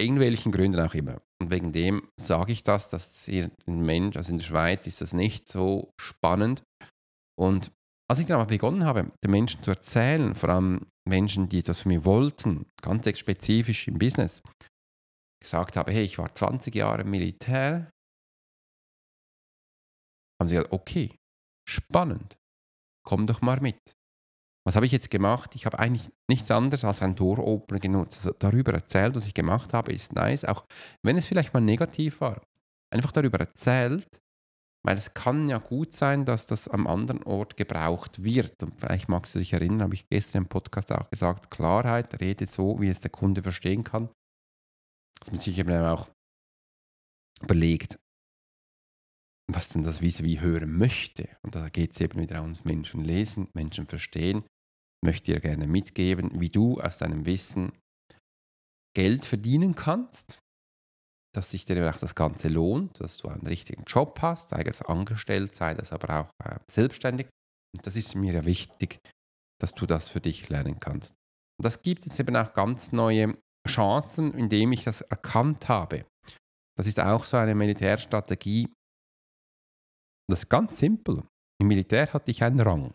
In 0.00 0.20
welchen 0.20 0.52
Gründen 0.52 0.80
auch 0.80 0.94
immer. 0.94 1.20
Und 1.40 1.50
wegen 1.50 1.72
dem 1.72 2.08
sage 2.18 2.52
ich 2.52 2.62
das, 2.62 2.90
dass 2.90 3.24
hier 3.24 3.50
ein 3.66 3.80
Mensch, 3.80 4.16
also 4.16 4.32
in 4.32 4.38
der 4.38 4.44
Schweiz 4.44 4.86
ist 4.86 5.00
das 5.00 5.12
nicht 5.12 5.48
so 5.48 5.92
spannend. 6.00 6.62
Und 7.36 7.72
als 8.08 8.20
ich 8.20 8.26
dann 8.26 8.40
aber 8.40 8.48
begonnen 8.48 8.84
habe, 8.84 9.12
den 9.22 9.30
Menschen 9.30 9.62
zu 9.62 9.70
erzählen, 9.70 10.34
vor 10.34 10.50
allem 10.50 10.86
Menschen, 11.06 11.48
die 11.48 11.58
etwas 11.58 11.82
von 11.82 11.92
mir 11.92 12.04
wollten, 12.04 12.66
ganz 12.80 13.06
spezifisch 13.18 13.88
im 13.88 13.98
Business, 13.98 14.42
gesagt 15.42 15.76
habe, 15.76 15.92
hey, 15.92 16.04
ich 16.04 16.18
war 16.18 16.34
20 16.34 16.74
Jahre 16.74 17.02
im 17.02 17.10
Militär, 17.10 17.90
haben 20.40 20.48
sie 20.48 20.56
gesagt, 20.56 20.72
okay, 20.72 21.14
spannend, 21.68 22.36
komm 23.04 23.26
doch 23.26 23.40
mal 23.40 23.60
mit. 23.60 23.97
Was 24.68 24.76
habe 24.76 24.84
ich 24.84 24.92
jetzt 24.92 25.10
gemacht? 25.10 25.54
Ich 25.54 25.64
habe 25.64 25.78
eigentlich 25.78 26.12
nichts 26.28 26.50
anderes 26.50 26.84
als 26.84 27.00
ein 27.00 27.14
Door-Opener 27.14 27.80
genutzt. 27.80 28.18
Also 28.18 28.36
darüber 28.38 28.74
erzählt, 28.74 29.14
was 29.14 29.26
ich 29.26 29.32
gemacht 29.32 29.72
habe, 29.72 29.94
ist 29.94 30.12
nice, 30.12 30.44
auch 30.44 30.66
wenn 31.02 31.16
es 31.16 31.26
vielleicht 31.26 31.54
mal 31.54 31.62
negativ 31.62 32.20
war. 32.20 32.42
Einfach 32.92 33.10
darüber 33.10 33.40
erzählt, 33.40 34.06
weil 34.84 34.98
es 34.98 35.14
kann 35.14 35.48
ja 35.48 35.56
gut 35.56 35.94
sein, 35.94 36.26
dass 36.26 36.44
das 36.44 36.68
am 36.68 36.86
anderen 36.86 37.22
Ort 37.22 37.56
gebraucht 37.56 38.22
wird. 38.22 38.62
Und 38.62 38.78
vielleicht 38.78 39.08
magst 39.08 39.34
du 39.34 39.38
dich 39.38 39.54
erinnern, 39.54 39.84
habe 39.84 39.94
ich 39.94 40.06
gestern 40.06 40.42
im 40.42 40.48
Podcast 40.50 40.92
auch 40.92 41.08
gesagt, 41.08 41.50
Klarheit, 41.50 42.20
rede 42.20 42.44
so, 42.44 42.78
wie 42.78 42.90
es 42.90 43.00
der 43.00 43.10
Kunde 43.10 43.42
verstehen 43.42 43.84
kann. 43.84 44.10
Dass 45.18 45.30
man 45.30 45.40
sich 45.40 45.58
eben 45.58 45.82
auch 45.82 46.10
überlegt, 47.40 47.98
was 49.50 49.70
denn 49.70 49.82
das 49.82 50.02
vis 50.02 50.22
wie 50.22 50.40
hören 50.40 50.76
möchte. 50.76 51.26
Und 51.40 51.54
da 51.54 51.70
geht 51.70 51.92
es 51.92 52.02
eben 52.02 52.20
wieder 52.20 52.42
ums 52.42 52.64
Menschen 52.64 53.02
lesen, 53.02 53.48
Menschen 53.54 53.86
verstehen. 53.86 54.44
Möchte 55.04 55.32
dir 55.32 55.40
gerne 55.40 55.66
mitgeben, 55.66 56.40
wie 56.40 56.48
du 56.48 56.80
aus 56.80 56.98
deinem 56.98 57.24
Wissen 57.24 57.72
Geld 58.96 59.26
verdienen 59.26 59.74
kannst, 59.74 60.40
dass 61.34 61.50
sich 61.52 61.64
dir 61.64 61.88
auch 61.88 61.98
das 61.98 62.14
Ganze 62.14 62.48
lohnt, 62.48 63.00
dass 63.00 63.16
du 63.16 63.28
einen 63.28 63.46
richtigen 63.46 63.84
Job 63.84 64.18
hast, 64.22 64.48
sei 64.48 64.62
es 64.62 64.82
angestellt, 64.82 65.52
sei 65.52 65.74
das 65.74 65.92
aber 65.92 66.20
auch 66.20 66.30
äh, 66.44 66.58
selbstständig. 66.68 67.28
Und 67.76 67.86
das 67.86 67.96
ist 67.96 68.14
mir 68.14 68.32
ja 68.32 68.44
wichtig, 68.44 68.98
dass 69.60 69.74
du 69.74 69.86
das 69.86 70.08
für 70.08 70.20
dich 70.20 70.48
lernen 70.48 70.80
kannst. 70.80 71.14
Und 71.58 71.64
das 71.64 71.82
gibt 71.82 72.06
jetzt 72.06 72.18
eben 72.18 72.34
auch 72.34 72.54
ganz 72.54 72.92
neue 72.92 73.36
Chancen, 73.68 74.32
indem 74.34 74.72
ich 74.72 74.84
das 74.84 75.02
erkannt 75.02 75.68
habe. 75.68 76.06
Das 76.76 76.86
ist 76.86 76.98
auch 76.98 77.24
so 77.24 77.36
eine 77.36 77.54
Militärstrategie, 77.54 78.68
das 80.30 80.40
ist 80.40 80.48
ganz 80.48 80.78
simpel. 80.78 81.26
Im 81.60 81.68
Militär 81.68 82.12
hatte 82.12 82.30
ich 82.30 82.42
einen 82.42 82.60
Rang. 82.60 82.94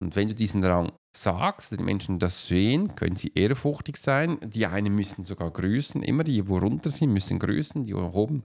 Und 0.00 0.14
wenn 0.14 0.28
du 0.28 0.34
diesen 0.34 0.62
Rang 0.64 0.92
sagst, 1.14 1.72
die 1.72 1.82
Menschen 1.82 2.18
das 2.18 2.46
sehen, 2.46 2.94
können 2.94 3.16
sie 3.16 3.32
ehrfurchtig 3.34 3.96
sein. 3.96 4.38
Die 4.42 4.66
einen 4.66 4.94
müssen 4.94 5.24
sogar 5.24 5.50
grüßen. 5.50 6.02
Immer 6.02 6.24
die, 6.24 6.46
wo 6.48 6.58
runter 6.58 6.90
sind, 6.90 7.12
müssen 7.12 7.38
grüßen. 7.38 7.82
Die 7.82 7.94
oben, 7.94 8.44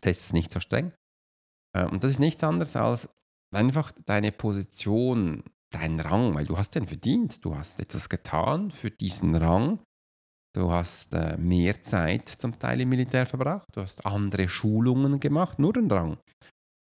das 0.00 0.18
ist 0.18 0.32
nicht 0.32 0.52
so 0.52 0.60
streng. 0.60 0.92
Äh, 1.76 1.86
und 1.86 2.04
das 2.04 2.12
ist 2.12 2.18
nichts 2.20 2.44
anderes 2.44 2.76
als 2.76 3.08
einfach 3.54 3.92
deine 4.04 4.32
Position, 4.32 5.42
dein 5.72 5.98
Rang, 5.98 6.34
weil 6.34 6.46
du 6.46 6.56
hast 6.56 6.74
den 6.74 6.86
verdient. 6.86 7.44
Du 7.44 7.56
hast 7.56 7.80
etwas 7.80 8.08
getan 8.08 8.70
für 8.70 8.90
diesen 8.90 9.34
Rang. 9.34 9.80
Du 10.54 10.70
hast 10.70 11.12
äh, 11.12 11.36
mehr 11.36 11.82
Zeit 11.82 12.28
zum 12.30 12.58
Teil 12.58 12.80
im 12.80 12.88
Militär 12.88 13.26
verbracht, 13.26 13.68
du 13.74 13.82
hast 13.82 14.06
andere 14.06 14.48
Schulungen 14.48 15.20
gemacht, 15.20 15.58
nur 15.58 15.74
den 15.74 15.90
Rang. 15.90 16.16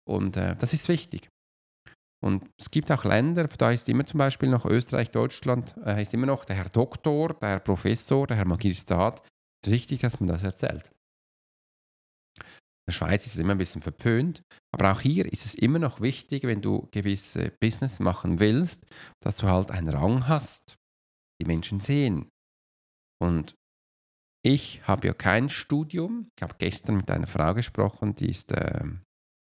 Und 0.06 0.36
äh, 0.36 0.58
das 0.58 0.74
ist 0.74 0.90
wichtig. 0.90 1.30
Und 2.24 2.48
es 2.60 2.70
gibt 2.70 2.92
auch 2.92 3.04
Länder, 3.04 3.48
da 3.48 3.72
ist 3.72 3.90
immer 3.90 4.06
zum 4.06 4.20
Beispiel 4.20 4.50
noch 4.50 4.66
Österreich, 4.66 5.10
Deutschland, 5.10 5.76
äh, 5.84 5.96
heißt 5.96 6.14
immer 6.14 6.28
noch 6.28 6.46
der 6.46 6.56
Herr 6.56 6.70
Doktor, 6.70 7.34
der 7.34 7.50
Herr 7.50 7.60
Professor, 7.60 8.28
der 8.28 8.38
Herr 8.38 8.48
Magistrat. 8.48 9.22
Es 9.64 9.68
ist 9.68 9.74
wichtig, 9.74 10.02
dass 10.02 10.20
man 10.20 10.28
das 10.28 10.44
erzählt. 10.44 10.92
In 12.38 12.94
der 12.94 12.94
Schweiz 12.94 13.26
ist 13.26 13.34
es 13.34 13.40
immer 13.40 13.54
ein 13.54 13.58
bisschen 13.58 13.82
verpönt, 13.82 14.44
aber 14.72 14.92
auch 14.92 15.02
hier 15.02 15.32
ist 15.32 15.46
es 15.46 15.56
immer 15.56 15.80
noch 15.80 16.02
wichtig, 16.02 16.44
wenn 16.44 16.62
du 16.62 16.88
gewisse 16.92 17.52
Business 17.60 18.00
machen 18.00 18.40
willst, 18.40 18.86
dass 19.24 19.38
du 19.38 19.48
halt 19.48 19.72
einen 19.72 19.90
Rang 19.90 20.28
hast. 20.28 20.76
Die 21.42 21.46
Menschen 21.46 21.80
sehen. 21.80 22.30
Und 23.20 23.56
ich 24.44 24.82
habe 24.88 25.08
ja 25.08 25.14
kein 25.14 25.50
Studium. 25.50 26.30
Ich 26.36 26.44
habe 26.44 26.56
gestern 26.58 26.98
mit 26.98 27.10
einer 27.10 27.28
Frau 27.28 27.54
gesprochen, 27.54 28.16
die 28.16 28.30
ist, 28.30 28.52
äh, 28.52 28.84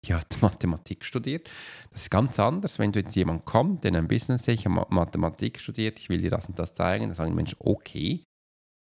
die 0.06 0.14
hat 0.14 0.40
Mathematik 0.42 1.04
studiert. 1.04 1.50
Das 1.90 2.02
ist 2.02 2.10
ganz 2.10 2.38
anders, 2.38 2.78
wenn 2.78 2.92
du 2.92 3.00
jetzt 3.00 3.16
jemand 3.16 3.44
kommt, 3.44 3.84
der 3.84 3.94
ein 3.94 4.08
Business 4.08 4.44
sagt, 4.44 4.60
ich 4.60 4.66
habe 4.66 4.86
Mathematik 4.94 5.60
studiert, 5.60 5.98
ich 5.98 6.08
will 6.08 6.20
dir 6.20 6.30
das 6.30 6.48
und 6.48 6.58
das 6.58 6.74
zeigen, 6.74 7.06
dann 7.06 7.14
sagen 7.14 7.30
die 7.30 7.36
Menschen, 7.36 7.58
okay. 7.60 8.24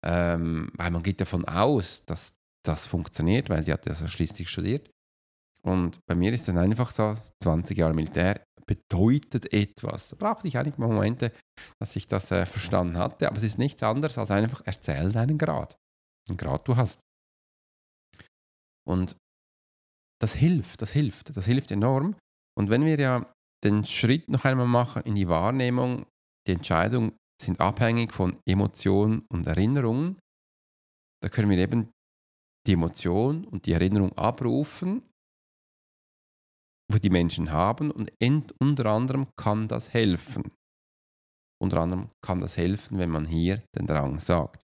Ähm, 0.05 0.71
weil 0.77 0.91
man 0.91 1.03
geht 1.03 1.21
davon 1.21 1.47
aus, 1.47 2.05
dass 2.05 2.35
das 2.65 2.87
funktioniert, 2.87 3.49
weil 3.49 3.65
die 3.65 3.73
hat 3.73 3.87
das 3.87 4.11
schließlich 4.11 4.49
studiert. 4.49 4.91
Und 5.63 5.99
bei 6.07 6.15
mir 6.15 6.33
ist 6.33 6.47
dann 6.47 6.59
einfach 6.59 6.91
so, 6.91 7.15
20 7.43 7.79
Jahre 7.79 7.95
Militär 7.95 8.45
bedeutet 8.67 9.51
etwas. 9.53 10.11
Da 10.11 10.17
brauchte 10.17 10.47
ich 10.49 10.59
einige 10.59 10.81
Momente, 10.81 11.33
dass 11.81 11.97
ich 11.97 12.07
das 12.07 12.31
äh, 12.31 12.45
verstanden 12.45 12.99
hatte, 12.99 13.27
aber 13.27 13.39
es 13.39 13.43
ist 13.43 13.59
nichts 13.59 13.83
anderes 13.83 14.19
als 14.19 14.31
einfach 14.31 14.63
erzähl 14.67 15.11
deinen 15.11 15.39
Grad 15.39 15.77
einen 16.29 16.37
Grad 16.37 16.67
du 16.67 16.77
hast. 16.77 17.01
Und 18.87 19.17
das 20.25 20.35
hilft, 20.37 20.81
das 20.81 20.91
hilft, 20.91 21.37
das 21.37 21.45
hilft 21.45 21.71
enorm. 21.71 22.17
Und 22.59 22.71
wenn 22.71 22.87
wir 22.87 22.99
ja 22.99 23.31
den 23.63 23.85
Schritt 23.85 24.31
noch 24.31 24.47
einmal 24.47 24.67
machen 24.67 25.03
in 25.03 25.15
die 25.15 25.29
Wahrnehmung, 25.29 26.07
die 26.47 26.53
Entscheidungen 26.53 27.13
sind 27.43 27.61
abhängig 27.61 28.15
von 28.15 28.41
Emotionen 28.49 29.27
und 29.31 29.47
Erinnerungen, 29.47 30.19
da 31.23 31.29
können 31.29 31.51
wir 31.51 31.59
eben 31.59 31.91
die 32.67 32.73
Emotion 32.73 33.45
und 33.45 33.67
die 33.67 33.73
Erinnerung 33.73 34.17
abrufen, 34.17 35.03
wo 36.91 36.97
die 36.97 37.11
Menschen 37.11 37.53
haben 37.53 37.91
und 37.91 38.11
unter 38.61 38.87
anderem 38.87 39.27
kann 39.37 39.69
das 39.69 39.93
helfen. 39.93 40.51
Unter 41.63 41.83
anderem 41.83 42.09
kann 42.25 42.41
das 42.41 42.57
helfen, 42.57 42.99
wenn 42.99 43.11
man 43.11 43.27
hier 43.27 43.63
den 43.77 43.87
Drang 43.87 44.19
sagt. 44.21 44.63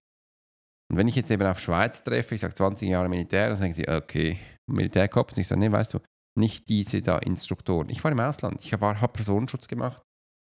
Und 0.89 0.97
wenn 0.97 1.07
ich 1.07 1.15
jetzt 1.15 1.29
eben 1.29 1.45
auf 1.45 1.59
Schweiz 1.59 2.01
treffe, 2.01 2.33
ich 2.33 2.41
sage 2.41 2.55
20 2.55 2.89
Jahre 2.89 3.09
Militär, 3.09 3.49
dann 3.49 3.57
sagen 3.57 3.73
sie, 3.75 3.87
okay, 3.87 4.39
Militärkopf. 4.71 5.31
Und 5.31 5.39
ich 5.39 5.47
sage, 5.47 5.59
nee, 5.59 5.71
weißt 5.71 5.93
du, 5.93 5.99
nicht 6.37 6.69
diese 6.69 7.01
da 7.01 7.17
Instruktoren. 7.17 7.89
Ich 7.89 8.03
war 8.03 8.11
im 8.11 8.19
Ausland, 8.19 8.59
ich 8.61 8.73
habe 8.73 9.07
Personenschutz 9.07 9.67
gemacht. 9.67 10.01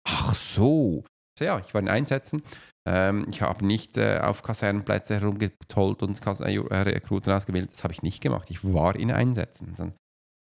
Ach 0.09 0.35
so. 0.35 1.04
so 1.38 1.45
ja, 1.45 1.59
ich 1.59 1.75
war 1.75 1.80
in 1.80 1.88
Einsätzen. 1.88 2.42
Ähm, 2.88 3.26
ich 3.28 3.42
habe 3.42 3.64
nicht 3.66 3.97
äh, 3.97 4.21
auf 4.21 4.42
Kasernenplätze 4.42 5.21
herumgetollt 5.21 6.02
und 6.02 6.21
Kas 6.21 6.40
äh, 6.40 6.59
Rekruten 6.59 7.33
ausgebildet. 7.33 7.73
Das 7.73 7.85
habe 7.85 7.92
ich 7.92 8.02
nicht 8.02 8.23
gemacht. 8.23 8.50
Ich 8.50 8.64
war 8.64 8.97
in 8.97 9.11
Einsätzen. 9.11 9.75
Dann 9.76 9.95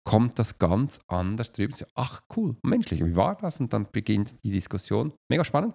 kommt 0.07 0.39
das 0.39 0.59
ganz 0.59 1.01
anders 1.09 1.53
drüber. 1.53 1.77
Ach 1.95 2.23
cool, 2.37 2.57
menschlich, 2.63 3.05
wie 3.05 3.17
war 3.17 3.37
das? 3.37 3.61
Und 3.61 3.73
dann 3.73 3.91
beginnt 3.91 4.35
die 4.45 4.53
Diskussion. 4.53 5.15
Mega 5.31 5.45
spannend. 5.45 5.75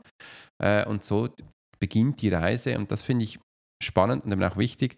Äh, 0.61 0.85
und 0.85 1.03
so 1.03 1.29
beginnt 1.79 2.21
die 2.21 2.29
Reise. 2.29 2.77
Und 2.77 2.91
das 2.91 3.01
finde 3.01 3.25
ich 3.25 3.39
spannend 3.83 4.25
und 4.25 4.31
eben 4.31 4.43
auch 4.43 4.57
wichtig, 4.57 4.97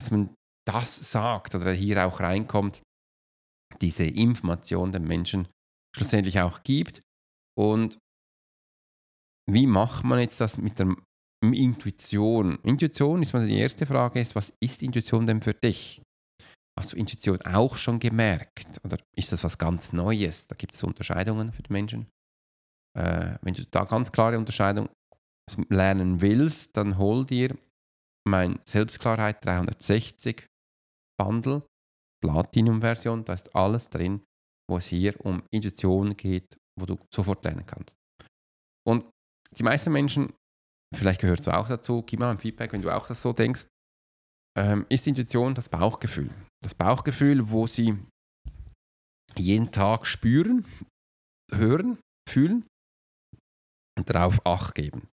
dass 0.00 0.10
man 0.10 0.30
das 0.68 0.96
sagt 1.10 1.54
oder 1.54 1.72
hier 1.72 2.06
auch 2.06 2.20
reinkommt, 2.20 2.82
diese 3.80 4.04
Information 4.04 4.92
den 4.92 5.04
Menschen 5.04 5.48
schlussendlich 5.96 6.40
auch 6.40 6.62
gibt. 6.62 7.02
Und 7.58 7.98
wie 9.50 9.66
macht 9.66 10.04
man 10.04 10.18
jetzt 10.18 10.40
das 10.40 10.58
mit 10.58 10.78
der 10.78 10.94
Intuition? 11.42 12.58
Intuition 12.62 13.22
ist 13.22 13.32
mal 13.32 13.46
die 13.46 13.58
erste 13.58 13.86
Frage, 13.86 14.20
ist, 14.20 14.34
was 14.34 14.52
ist 14.60 14.82
Intuition 14.82 15.26
denn 15.26 15.40
für 15.40 15.54
dich? 15.54 16.02
Hast 16.78 16.92
du 16.92 16.96
Intuition 16.96 17.40
auch 17.42 17.76
schon 17.76 17.98
gemerkt? 17.98 18.80
Oder 18.84 18.98
ist 19.16 19.32
das 19.32 19.42
was 19.42 19.56
ganz 19.56 19.92
Neues? 19.92 20.46
Da 20.46 20.54
gibt 20.54 20.74
es 20.74 20.84
Unterscheidungen 20.84 21.52
für 21.52 21.62
die 21.62 21.72
Menschen. 21.72 22.06
Äh, 22.96 23.38
wenn 23.42 23.54
du 23.54 23.64
da 23.64 23.84
ganz 23.84 24.12
klare 24.12 24.38
Unterscheidung 24.38 24.88
lernen 25.70 26.20
willst, 26.20 26.76
dann 26.76 26.98
hol 26.98 27.24
dir 27.24 27.56
mein 28.28 28.60
Selbstklarheit 28.66 29.44
360 29.44 30.46
Bundle, 31.18 31.66
Platinum-Version, 32.22 33.24
da 33.24 33.34
ist 33.34 33.54
alles 33.54 33.90
drin, 33.90 34.24
wo 34.68 34.76
es 34.76 34.86
hier 34.86 35.14
um 35.24 35.42
Intuition 35.52 36.16
geht, 36.16 36.56
wo 36.78 36.86
du 36.86 36.98
sofort 37.12 37.44
lernen 37.44 37.66
kannst. 37.66 37.96
Und 38.86 39.04
die 39.56 39.62
meisten 39.62 39.92
Menschen, 39.92 40.32
vielleicht 40.94 41.20
gehört 41.20 41.40
es 41.40 41.48
auch 41.48 41.68
dazu, 41.68 42.02
gib 42.02 42.20
mal 42.20 42.30
ein 42.30 42.38
Feedback, 42.38 42.72
wenn 42.72 42.82
du 42.82 42.94
auch 42.94 43.06
das 43.06 43.22
so 43.22 43.32
denkst, 43.32 43.66
ähm, 44.58 44.86
ist 44.88 45.06
Intuition 45.06 45.54
das 45.54 45.68
Bauchgefühl. 45.68 46.30
Das 46.62 46.74
Bauchgefühl, 46.74 47.50
wo 47.50 47.66
sie 47.66 47.96
jeden 49.36 49.70
Tag 49.70 50.06
spüren, 50.06 50.66
hören, 51.52 51.98
fühlen 52.28 52.66
und 53.96 54.10
darauf 54.10 54.44
Acht 54.44 54.74
geben. 54.74 55.08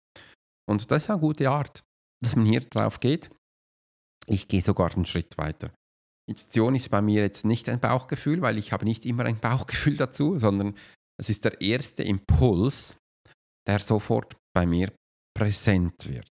Und 0.69 0.91
das 0.91 1.03
ist 1.03 1.09
eine 1.09 1.19
gute 1.19 1.49
Art 1.49 1.83
dass 2.23 2.35
man 2.35 2.45
hier 2.45 2.61
drauf 2.61 2.99
geht. 2.99 3.29
Ich 4.27 4.47
gehe 4.47 4.61
sogar 4.61 4.93
einen 4.93 5.05
Schritt 5.05 5.37
weiter. 5.37 5.73
Intuition 6.31 6.75
ist 6.75 6.89
bei 6.89 7.01
mir 7.01 7.21
jetzt 7.21 7.45
nicht 7.45 7.69
ein 7.69 7.79
Bauchgefühl, 7.79 8.41
weil 8.41 8.57
ich 8.57 8.71
habe 8.71 8.85
nicht 8.85 9.05
immer 9.05 9.25
ein 9.25 9.39
Bauchgefühl 9.39 9.97
dazu, 9.97 10.39
sondern 10.39 10.75
es 11.19 11.29
ist 11.29 11.45
der 11.45 11.61
erste 11.61 12.03
Impuls, 12.03 12.97
der 13.67 13.79
sofort 13.79 14.35
bei 14.55 14.65
mir 14.65 14.91
präsent 15.37 16.09
wird. 16.09 16.27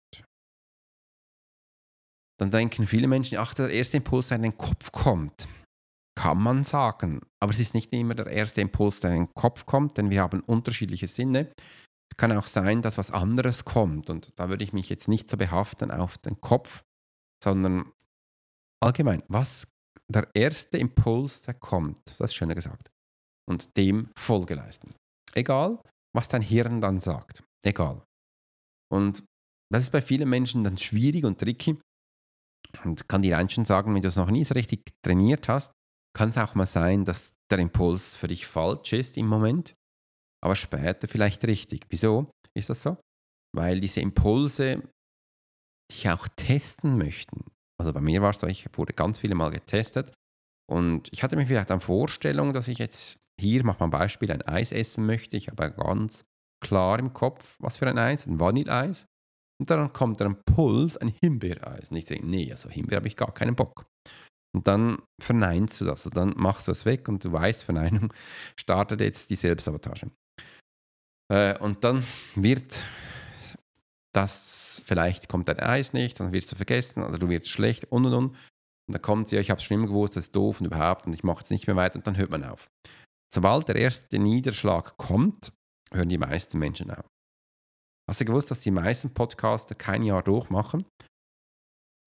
Dann 2.40 2.52
denken 2.52 2.86
viele 2.86 3.08
Menschen, 3.08 3.38
ach, 3.38 3.54
der 3.54 3.70
erste 3.70 3.98
Impuls, 3.98 4.28
der 4.28 4.38
in 4.38 4.44
den 4.44 4.58
Kopf 4.58 4.92
kommt, 4.92 5.48
kann 6.16 6.42
man 6.42 6.64
sagen. 6.64 7.22
Aber 7.42 7.52
es 7.52 7.60
ist 7.60 7.74
nicht 7.74 7.92
immer 7.94 8.16
der 8.16 8.28
erste 8.28 8.62
Impuls, 8.62 9.00
der 9.00 9.12
in 9.12 9.26
den 9.26 9.34
Kopf 9.34 9.66
kommt, 9.66 9.98
denn 9.98 10.10
wir 10.10 10.22
haben 10.22 10.42
unterschiedliche 10.42 11.08
Sinne. 11.08 11.52
Es 12.12 12.18
kann 12.18 12.32
auch 12.34 12.48
sein, 12.48 12.82
dass 12.82 12.98
was 12.98 13.12
anderes 13.12 13.66
kommt. 13.66 14.10
Und 14.10 14.38
da 14.38 14.50
würde 14.50 14.64
ich 14.64 14.74
mich 14.74 14.90
jetzt 14.90 15.08
nicht 15.08 15.30
so 15.30 15.38
behaften 15.38 15.92
auf 15.92 16.18
den 16.18 16.40
Kopf, 16.42 16.84
sondern 17.44 17.92
allgemein, 18.82 19.24
was 19.28 19.68
der 20.12 20.30
erste 20.34 20.78
Impuls, 20.78 21.42
der 21.44 21.56
kommt, 21.56 22.00
das 22.06 22.20
ist 22.20 22.36
schöner 22.36 22.56
gesagt, 22.56 22.90
und 23.50 23.76
dem 23.78 24.10
Folge 24.18 24.56
leisten. 24.56 24.94
Egal, 25.34 25.82
was 26.16 26.30
dein 26.30 26.42
Hirn 26.42 26.82
dann 26.82 27.00
sagt. 27.00 27.44
Egal. 27.64 28.04
Und 28.92 29.24
das 29.72 29.84
ist 29.84 29.92
bei 29.92 30.02
vielen 30.02 30.30
Menschen 30.30 30.64
dann 30.64 30.78
schwierig 30.78 31.26
und 31.26 31.40
tricky. 31.40 31.80
Und 32.84 33.08
kann 33.08 33.22
dir 33.22 33.38
eins 33.38 33.54
schon 33.54 33.66
sagen, 33.66 33.94
wenn 33.94 34.02
du 34.02 34.08
es 34.08 34.16
noch 34.16 34.30
nie 34.30 34.46
so 34.46 34.54
richtig 34.54 34.92
trainiert 35.04 35.48
hast, 35.50 35.72
kann 36.16 36.30
es 36.30 36.38
auch 36.38 36.56
mal 36.56 36.66
sein, 36.66 37.04
dass 37.04 37.34
der 37.52 37.60
Impuls 37.60 38.16
für 38.16 38.28
dich 38.28 38.48
falsch 38.48 38.94
ist 38.94 39.18
im 39.18 39.28
Moment, 39.28 39.76
aber 40.44 40.56
später 40.56 41.08
vielleicht 41.08 41.44
richtig. 41.46 41.86
Wieso 41.90 42.32
ist 42.56 42.70
das 42.70 42.82
so? 42.82 42.98
Weil 43.56 43.82
diese 43.82 44.02
Impulse 44.02 44.82
dich 45.92 46.10
auch 46.10 46.28
testen 46.36 46.98
möchten. 46.98 47.46
Also 47.80 47.94
bei 47.94 48.02
mir 48.02 48.22
war 48.22 48.32
es 48.32 48.40
so, 48.40 48.48
ich 48.48 48.68
wurde 48.74 48.94
ganz 48.94 49.20
viele 49.20 49.36
Mal 49.36 49.52
getestet 49.52 50.12
und 50.72 51.10
ich 51.12 51.24
hatte 51.24 51.36
mir 51.36 51.46
vielleicht 51.46 51.72
eine 51.72 51.82
Vorstellung, 51.82 52.54
dass 52.54 52.68
ich 52.68 52.78
jetzt 52.78 53.20
hier, 53.40 53.64
mach 53.66 53.80
mal 53.80 53.88
ein 53.88 53.92
Beispiel, 53.92 54.32
ein 54.32 54.42
Eis 54.42 54.72
essen 54.72 55.06
möchte. 55.06 55.38
Ich 55.38 55.50
habe 55.50 55.72
ganz 55.72 56.24
klar 56.64 57.00
im 57.00 57.14
Kopf, 57.14 57.56
was 57.60 57.78
für 57.78 57.88
ein 57.88 57.98
Eis, 57.98 58.26
ein 58.26 58.40
Vanilleeis. 58.40 59.06
Und 59.60 59.70
dann 59.70 59.94
kommt 59.94 60.22
ein 60.22 60.42
Puls, 60.44 60.98
ein 60.98 61.08
Himbeereis. 61.08 61.92
Und 61.92 61.98
ich 61.98 62.06
sage, 62.06 62.26
nee, 62.26 62.52
also 62.52 62.70
Himbeer 62.70 62.98
habe 62.98 63.08
ich 63.08 63.16
gar 63.16 63.34
keinen 63.34 63.56
Bock. 63.56 63.86
Und 64.54 64.68
dann 64.68 65.02
verneinst 65.22 65.82
du 65.82 65.86
das. 65.86 66.06
Also 66.06 66.10
dann 66.10 66.34
machst 66.36 66.68
du 66.68 66.72
das 66.72 66.86
weg 66.86 67.08
und 67.08 67.24
du 67.24 67.32
weißt, 67.32 67.64
Verneinung 67.64 68.14
startet 68.60 69.02
jetzt 69.02 69.30
die 69.30 69.36
Selbstsabotage. 69.36 70.10
Äh, 71.32 71.58
und 71.60 71.84
dann 71.84 72.06
wird 72.36 72.86
das, 74.16 74.82
vielleicht 74.86 75.28
kommt 75.28 75.50
dein 75.50 75.60
Eis 75.60 75.94
nicht, 75.94 76.20
dann 76.20 76.34
wirst 76.34 76.52
du 76.52 76.56
vergessen 76.56 77.04
oder 77.04 77.18
du 77.18 77.30
wirst 77.30 77.50
schlecht 77.50 77.86
und 77.92 78.06
und 78.06 78.14
und. 78.14 78.30
Und 78.88 78.94
dann 78.94 79.02
kommt 79.02 79.30
sie, 79.30 79.38
ich 79.38 79.50
habe 79.50 79.60
es 79.60 79.66
schlimm 79.66 79.88
gewusst, 79.88 80.16
das 80.16 80.26
ist 80.26 80.36
doof 80.36 80.62
und 80.62 80.68
überhaupt 80.68 81.06
und 81.06 81.14
ich 81.14 81.24
mache 81.24 81.44
es 81.44 81.50
nicht 81.50 81.68
mehr 81.68 81.76
weiter 81.76 81.98
und 81.98 82.08
dann 82.08 82.18
hört 82.18 82.30
man 82.30 82.44
auf. 82.44 82.70
Sobald 83.34 83.68
der 83.68 83.76
erste 83.76 84.20
Niederschlag 84.20 84.98
kommt, 84.98 85.52
hören 85.92 86.10
die 86.10 86.18
meisten 86.18 86.60
Menschen 86.60 86.92
auf. 86.92 87.06
Hast 88.08 88.22
du 88.22 88.26
gewusst, 88.26 88.52
dass 88.52 88.62
die 88.62 88.72
meisten 88.72 89.14
Podcaster 89.14 89.76
kein 89.76 90.04
Jahr 90.04 90.22
durchmachen? 90.22 90.86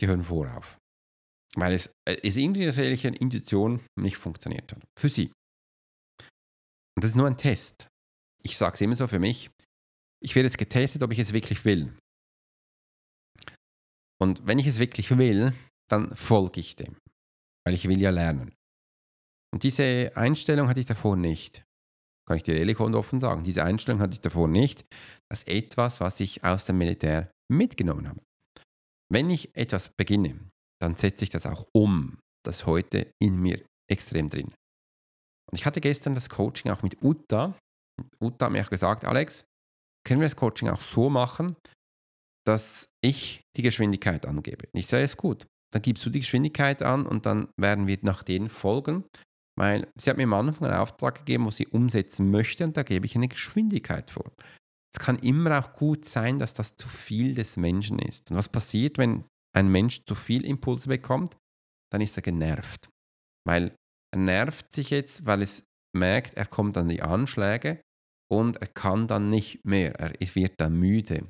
Die 0.00 0.06
hören 0.06 0.22
vorauf. 0.22 0.78
Weil 1.56 1.74
es, 1.74 1.88
äh, 2.08 2.16
es 2.22 2.36
irgendwie 2.36 2.62
eine 2.62 2.72
solche 2.72 3.08
Intuition 3.08 3.84
nicht 3.98 4.16
funktioniert 4.16 4.72
hat. 4.72 4.82
Für 4.98 5.08
sie. 5.08 5.32
Und 6.96 7.02
das 7.02 7.10
ist 7.10 7.16
nur 7.16 7.26
ein 7.26 7.36
Test. 7.36 7.88
Ich 8.42 8.56
sage 8.56 8.74
es 8.74 8.80
immer 8.80 8.94
so 8.94 9.08
für 9.08 9.18
mich. 9.18 9.50
Ich 10.22 10.34
werde 10.34 10.46
jetzt 10.46 10.58
getestet, 10.58 11.02
ob 11.02 11.12
ich 11.12 11.18
es 11.18 11.32
wirklich 11.32 11.64
will. 11.64 11.96
Und 14.20 14.46
wenn 14.46 14.58
ich 14.58 14.66
es 14.66 14.78
wirklich 14.78 15.16
will, 15.16 15.52
dann 15.88 16.14
folge 16.16 16.60
ich 16.60 16.76
dem. 16.76 16.96
Weil 17.64 17.74
ich 17.74 17.88
will 17.88 18.00
ja 18.00 18.10
lernen. 18.10 18.54
Und 19.52 19.62
diese 19.62 20.12
Einstellung 20.16 20.68
hatte 20.68 20.80
ich 20.80 20.86
davor 20.86 21.16
nicht. 21.16 21.64
Kann 22.26 22.36
ich 22.36 22.42
dir 22.42 22.56
ehrlich 22.58 22.78
und 22.80 22.94
offen 22.94 23.20
sagen. 23.20 23.44
Diese 23.44 23.64
Einstellung 23.64 24.00
hatte 24.00 24.14
ich 24.14 24.20
davor 24.20 24.48
nicht. 24.48 24.84
Das 25.30 25.40
ist 25.40 25.48
etwas, 25.48 26.00
was 26.00 26.20
ich 26.20 26.44
aus 26.44 26.66
dem 26.66 26.78
Militär 26.78 27.30
mitgenommen 27.50 28.08
habe. 28.08 28.20
Wenn 29.10 29.30
ich 29.30 29.56
etwas 29.56 29.90
beginne, 29.96 30.38
dann 30.80 30.96
setze 30.96 31.24
ich 31.24 31.30
das 31.30 31.46
auch 31.46 31.66
um. 31.72 32.18
Das 32.44 32.66
heute 32.66 33.10
in 33.18 33.40
mir 33.40 33.64
extrem 33.90 34.28
drin. 34.28 34.54
Und 35.50 35.58
ich 35.58 35.64
hatte 35.64 35.80
gestern 35.80 36.14
das 36.14 36.28
Coaching 36.28 36.70
auch 36.70 36.82
mit 36.82 37.02
Uta. 37.02 37.58
Uta 38.20 38.46
hat 38.46 38.52
mir 38.52 38.62
auch 38.62 38.70
gesagt, 38.70 39.04
Alex, 39.04 39.44
können 40.08 40.20
wir 40.20 40.26
das 40.26 40.36
Coaching 40.36 40.68
auch 40.68 40.80
so 40.80 41.10
machen, 41.10 41.54
dass 42.46 42.88
ich 43.04 43.42
die 43.56 43.62
Geschwindigkeit 43.62 44.24
angebe. 44.24 44.66
Ich 44.72 44.86
sage, 44.86 45.04
es 45.04 45.18
gut. 45.18 45.46
Dann 45.70 45.82
gibst 45.82 46.04
du 46.06 46.10
die 46.10 46.20
Geschwindigkeit 46.20 46.82
an 46.82 47.04
und 47.04 47.26
dann 47.26 47.48
werden 47.60 47.86
wir 47.86 47.98
nach 48.00 48.22
denen 48.22 48.48
folgen, 48.48 49.04
weil 49.58 49.86
sie 50.00 50.08
hat 50.08 50.16
mir 50.16 50.22
am 50.22 50.32
Anfang 50.32 50.68
einen 50.68 50.80
Auftrag 50.80 51.16
gegeben, 51.16 51.44
wo 51.44 51.50
sie 51.50 51.66
umsetzen 51.66 52.30
möchte 52.30 52.64
und 52.64 52.74
da 52.74 52.84
gebe 52.84 53.04
ich 53.04 53.16
eine 53.16 53.28
Geschwindigkeit 53.28 54.10
vor. 54.10 54.32
Es 54.94 54.98
kann 54.98 55.18
immer 55.18 55.58
auch 55.58 55.74
gut 55.74 56.06
sein, 56.06 56.38
dass 56.38 56.54
das 56.54 56.74
zu 56.74 56.88
viel 56.88 57.34
des 57.34 57.58
Menschen 57.58 57.98
ist. 57.98 58.30
Und 58.30 58.38
was 58.38 58.48
passiert, 58.48 58.96
wenn 58.96 59.24
ein 59.54 59.68
Mensch 59.68 60.04
zu 60.06 60.14
viel 60.14 60.46
Impulse 60.46 60.88
bekommt? 60.88 61.36
Dann 61.92 62.00
ist 62.00 62.16
er 62.16 62.22
genervt. 62.22 62.88
Weil 63.46 63.74
er 64.14 64.20
nervt 64.20 64.72
sich 64.72 64.88
jetzt, 64.88 65.26
weil 65.26 65.42
es 65.42 65.64
merkt, 65.94 66.34
er 66.38 66.46
kommt 66.46 66.78
an 66.78 66.88
die 66.88 67.02
Anschläge 67.02 67.82
und 68.30 68.56
er 68.58 68.66
kann 68.66 69.06
dann 69.06 69.30
nicht 69.30 69.64
mehr. 69.64 69.94
Er 69.98 70.12
wird 70.34 70.60
dann 70.60 70.78
müde. 70.78 71.26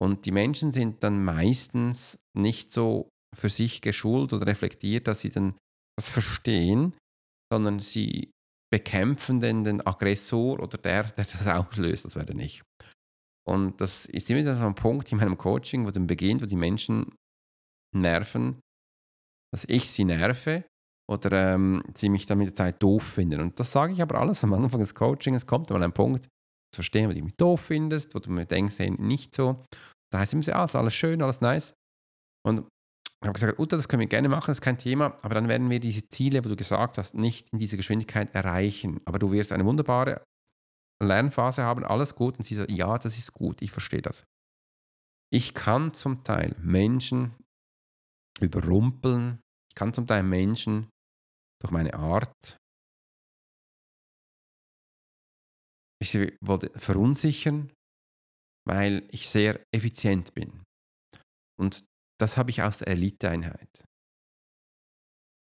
Und 0.00 0.26
die 0.26 0.30
Menschen 0.30 0.70
sind 0.70 1.02
dann 1.02 1.24
meistens 1.24 2.18
nicht 2.36 2.70
so 2.70 3.08
für 3.36 3.48
sich 3.48 3.80
geschult 3.80 4.32
oder 4.32 4.46
reflektiert, 4.46 5.06
dass 5.08 5.20
sie 5.20 5.30
dann 5.30 5.56
das 5.98 6.08
verstehen, 6.08 6.94
sondern 7.52 7.80
sie 7.80 8.30
bekämpfen 8.72 9.40
den, 9.40 9.64
den 9.64 9.84
Aggressor 9.84 10.60
oder 10.60 10.78
der, 10.78 11.04
der 11.04 11.24
das 11.24 11.46
auslöst, 11.46 12.04
das 12.04 12.14
wäre 12.14 12.34
nicht. 12.34 12.62
Und 13.46 13.80
das 13.80 14.04
ist 14.06 14.28
immer 14.28 14.56
so 14.56 14.66
ein 14.66 14.74
Punkt 14.74 15.10
in 15.10 15.18
meinem 15.18 15.38
Coaching, 15.38 15.86
wo 15.86 15.90
dann 15.90 16.06
beginnt, 16.06 16.42
wo 16.42 16.46
die 16.46 16.56
Menschen 16.56 17.14
nerven, 17.96 18.60
dass 19.52 19.64
ich 19.64 19.90
sie 19.90 20.04
nerve 20.04 20.64
oder 21.10 21.54
ähm, 21.54 21.82
sie 21.94 22.08
mich 22.08 22.26
dann 22.26 22.38
mit 22.38 22.48
der 22.48 22.54
Zeit 22.54 22.82
doof 22.82 23.02
finden. 23.02 23.40
Und 23.40 23.58
das 23.58 23.72
sage 23.72 23.92
ich 23.92 24.02
aber 24.02 24.20
alles 24.20 24.44
am 24.44 24.52
Anfang 24.52 24.80
des 24.80 24.94
Coachings. 24.94 25.38
Es 25.38 25.46
kommt 25.46 25.70
mal 25.70 25.82
ein 25.82 25.92
Punkt, 25.92 26.24
zu 26.24 26.76
verstehen, 26.76 27.08
wo 27.08 27.14
du 27.14 27.22
mich 27.22 27.36
doof 27.36 27.60
findest, 27.60 28.14
wo 28.14 28.18
du 28.18 28.30
mir 28.30 28.46
denkst, 28.46 28.78
hey, 28.78 28.90
nicht 28.90 29.34
so. 29.34 29.64
Da 30.12 30.18
heißt 30.18 30.34
es 30.34 30.46
immer, 30.46 30.56
ja, 30.56 30.64
ist 30.64 30.76
alles 30.76 30.94
schön, 30.94 31.22
alles 31.22 31.40
nice. 31.40 31.74
Und 32.46 32.68
ich 33.20 33.26
habe 33.26 33.32
gesagt, 33.32 33.58
Uta, 33.58 33.76
das 33.76 33.88
können 33.88 34.00
wir 34.00 34.06
gerne 34.06 34.28
machen, 34.28 34.46
das 34.46 34.58
ist 34.58 34.62
kein 34.62 34.78
Thema, 34.78 35.16
aber 35.22 35.34
dann 35.34 35.48
werden 35.48 35.70
wir 35.70 35.80
diese 35.80 36.08
Ziele, 36.08 36.44
wo 36.44 36.48
du 36.48 36.56
gesagt 36.56 36.98
hast, 36.98 37.14
nicht 37.14 37.48
in 37.52 37.58
dieser 37.58 37.76
Geschwindigkeit 37.76 38.34
erreichen. 38.34 39.00
Aber 39.06 39.18
du 39.18 39.32
wirst 39.32 39.50
eine 39.52 39.64
wunderbare 39.64 40.22
Lernphase 41.02 41.62
haben, 41.62 41.84
alles 41.84 42.14
gut. 42.14 42.36
Und 42.36 42.42
sie 42.42 42.54
sagt, 42.54 42.70
ja, 42.70 42.96
das 42.98 43.16
ist 43.18 43.32
gut, 43.32 43.62
ich 43.62 43.72
verstehe 43.72 44.02
das. 44.02 44.24
Ich 45.30 45.54
kann 45.54 45.92
zum 45.92 46.22
Teil 46.22 46.54
Menschen 46.60 47.34
überrumpeln, 48.40 49.40
ich 49.68 49.74
kann 49.74 49.92
zum 49.92 50.06
Teil 50.06 50.22
Menschen 50.22 50.88
durch 51.60 51.70
meine 51.72 51.94
Art, 51.94 52.56
ich 56.00 56.14
wollte 56.40 56.70
verunsichern, 56.78 57.72
weil 58.66 59.06
ich 59.10 59.28
sehr 59.28 59.60
effizient 59.74 60.34
bin. 60.34 60.62
Und 61.60 61.84
das 62.20 62.36
habe 62.36 62.50
ich 62.50 62.62
aus 62.62 62.78
der 62.78 62.88
Eliteeinheit. 62.88 63.84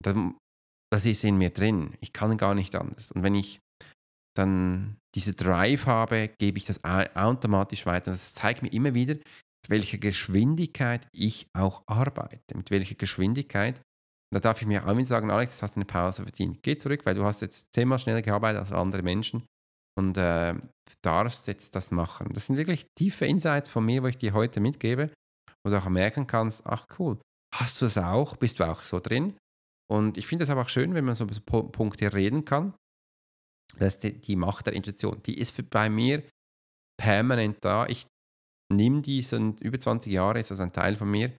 Das 0.02 1.05
ist 1.05 1.24
in 1.24 1.37
mir 1.37 1.50
drin. 1.50 1.96
Ich 2.00 2.12
kann 2.12 2.38
gar 2.38 2.55
nicht 2.55 2.74
anders. 2.74 3.12
Und 3.12 3.22
wenn 3.22 3.35
ich 3.35 3.61
dann 4.37 4.98
diese 5.14 5.35
Drive 5.35 5.87
habe, 5.87 6.29
gebe 6.38 6.59
ich 6.59 6.64
das 6.64 6.83
automatisch 6.85 7.87
weiter. 7.87 8.11
Das 8.11 8.35
zeigt 8.35 8.62
mir 8.62 8.72
immer 8.72 8.94
wieder, 8.94 9.14
mit 9.14 9.24
welcher 9.68 9.98
Geschwindigkeit 9.98 11.09
ich 11.12 11.48
auch 11.55 11.83
arbeite. 11.87 12.57
Mit 12.57 12.70
welcher 12.70 12.94
Geschwindigkeit. 12.94 13.83
Da 14.33 14.41
darf 14.41 14.61
ich 14.61 14.67
mir 14.67 14.87
auch 14.87 14.97
wieder 14.97 15.07
sagen, 15.07 15.31
Alex, 15.31 15.59
du 15.59 15.62
hast 15.62 15.77
eine 15.77 15.85
Pause 15.85 16.23
verdient. 16.23 16.62
Geh 16.62 16.77
zurück, 16.77 17.05
weil 17.05 17.15
du 17.15 17.25
hast 17.25 17.43
jetzt 17.43 17.73
zehnmal 17.73 17.99
schneller 17.99 18.23
gearbeitet 18.23 18.61
als 18.61 18.73
andere 18.73 19.03
Menschen 19.03 19.45
und 19.97 20.19
äh, 20.19 20.55
darfst 21.03 21.47
jetzt 21.47 21.75
das 21.75 21.91
machen. 21.91 22.33
Das 22.33 22.47
sind 22.47 22.57
wirklich 22.57 22.87
tiefe 22.99 23.27
Insights 23.27 23.69
von 23.69 23.85
mir, 23.85 24.03
wo 24.03 24.09
ich 24.09 24.19
dir 24.19 24.33
heute 24.33 24.61
mitgebe 24.61 25.11
wo 25.67 25.71
du 25.71 25.79
auch 25.79 25.89
merken 25.89 26.29
kannst, 26.29 26.65
ach 26.65 26.87
cool, 26.99 27.19
hast 27.53 27.81
du 27.81 27.87
das 27.87 27.99
auch, 27.99 28.37
bist 28.37 28.61
du 28.61 28.65
auch 28.65 28.85
so 28.85 29.01
drin? 29.01 29.37
Und 29.91 30.17
ich 30.17 30.27
finde 30.27 30.45
es 30.45 30.51
aber 30.51 30.62
auch 30.62 30.69
schön, 30.69 30.95
wenn 30.95 31.05
man 31.05 31.17
so 31.17 31.25
über 31.25 31.62
Punkte 31.71 32.12
reden 32.12 32.45
kann. 32.45 32.73
Das 33.77 33.95
ist 33.95 34.05
die, 34.05 34.12
die 34.21 34.37
Macht 34.37 34.67
der 34.67 34.75
Intuition. 34.75 35.21
Die 35.25 35.39
ist 35.39 35.51
für, 35.51 35.65
bei 35.65 35.91
mir 35.91 36.23
permanent 37.01 37.59
da. 37.65 37.87
Ich 37.87 38.07
nehme 38.73 39.03
die, 39.03 39.23
sind 39.23 39.61
über 39.61 39.79
20 39.79 40.12
Jahre, 40.12 40.39
ist 40.39 40.53
das 40.53 40.61
ein 40.61 40.73
Teil 40.73 40.95
von 40.95 41.11
mir. 41.11 41.33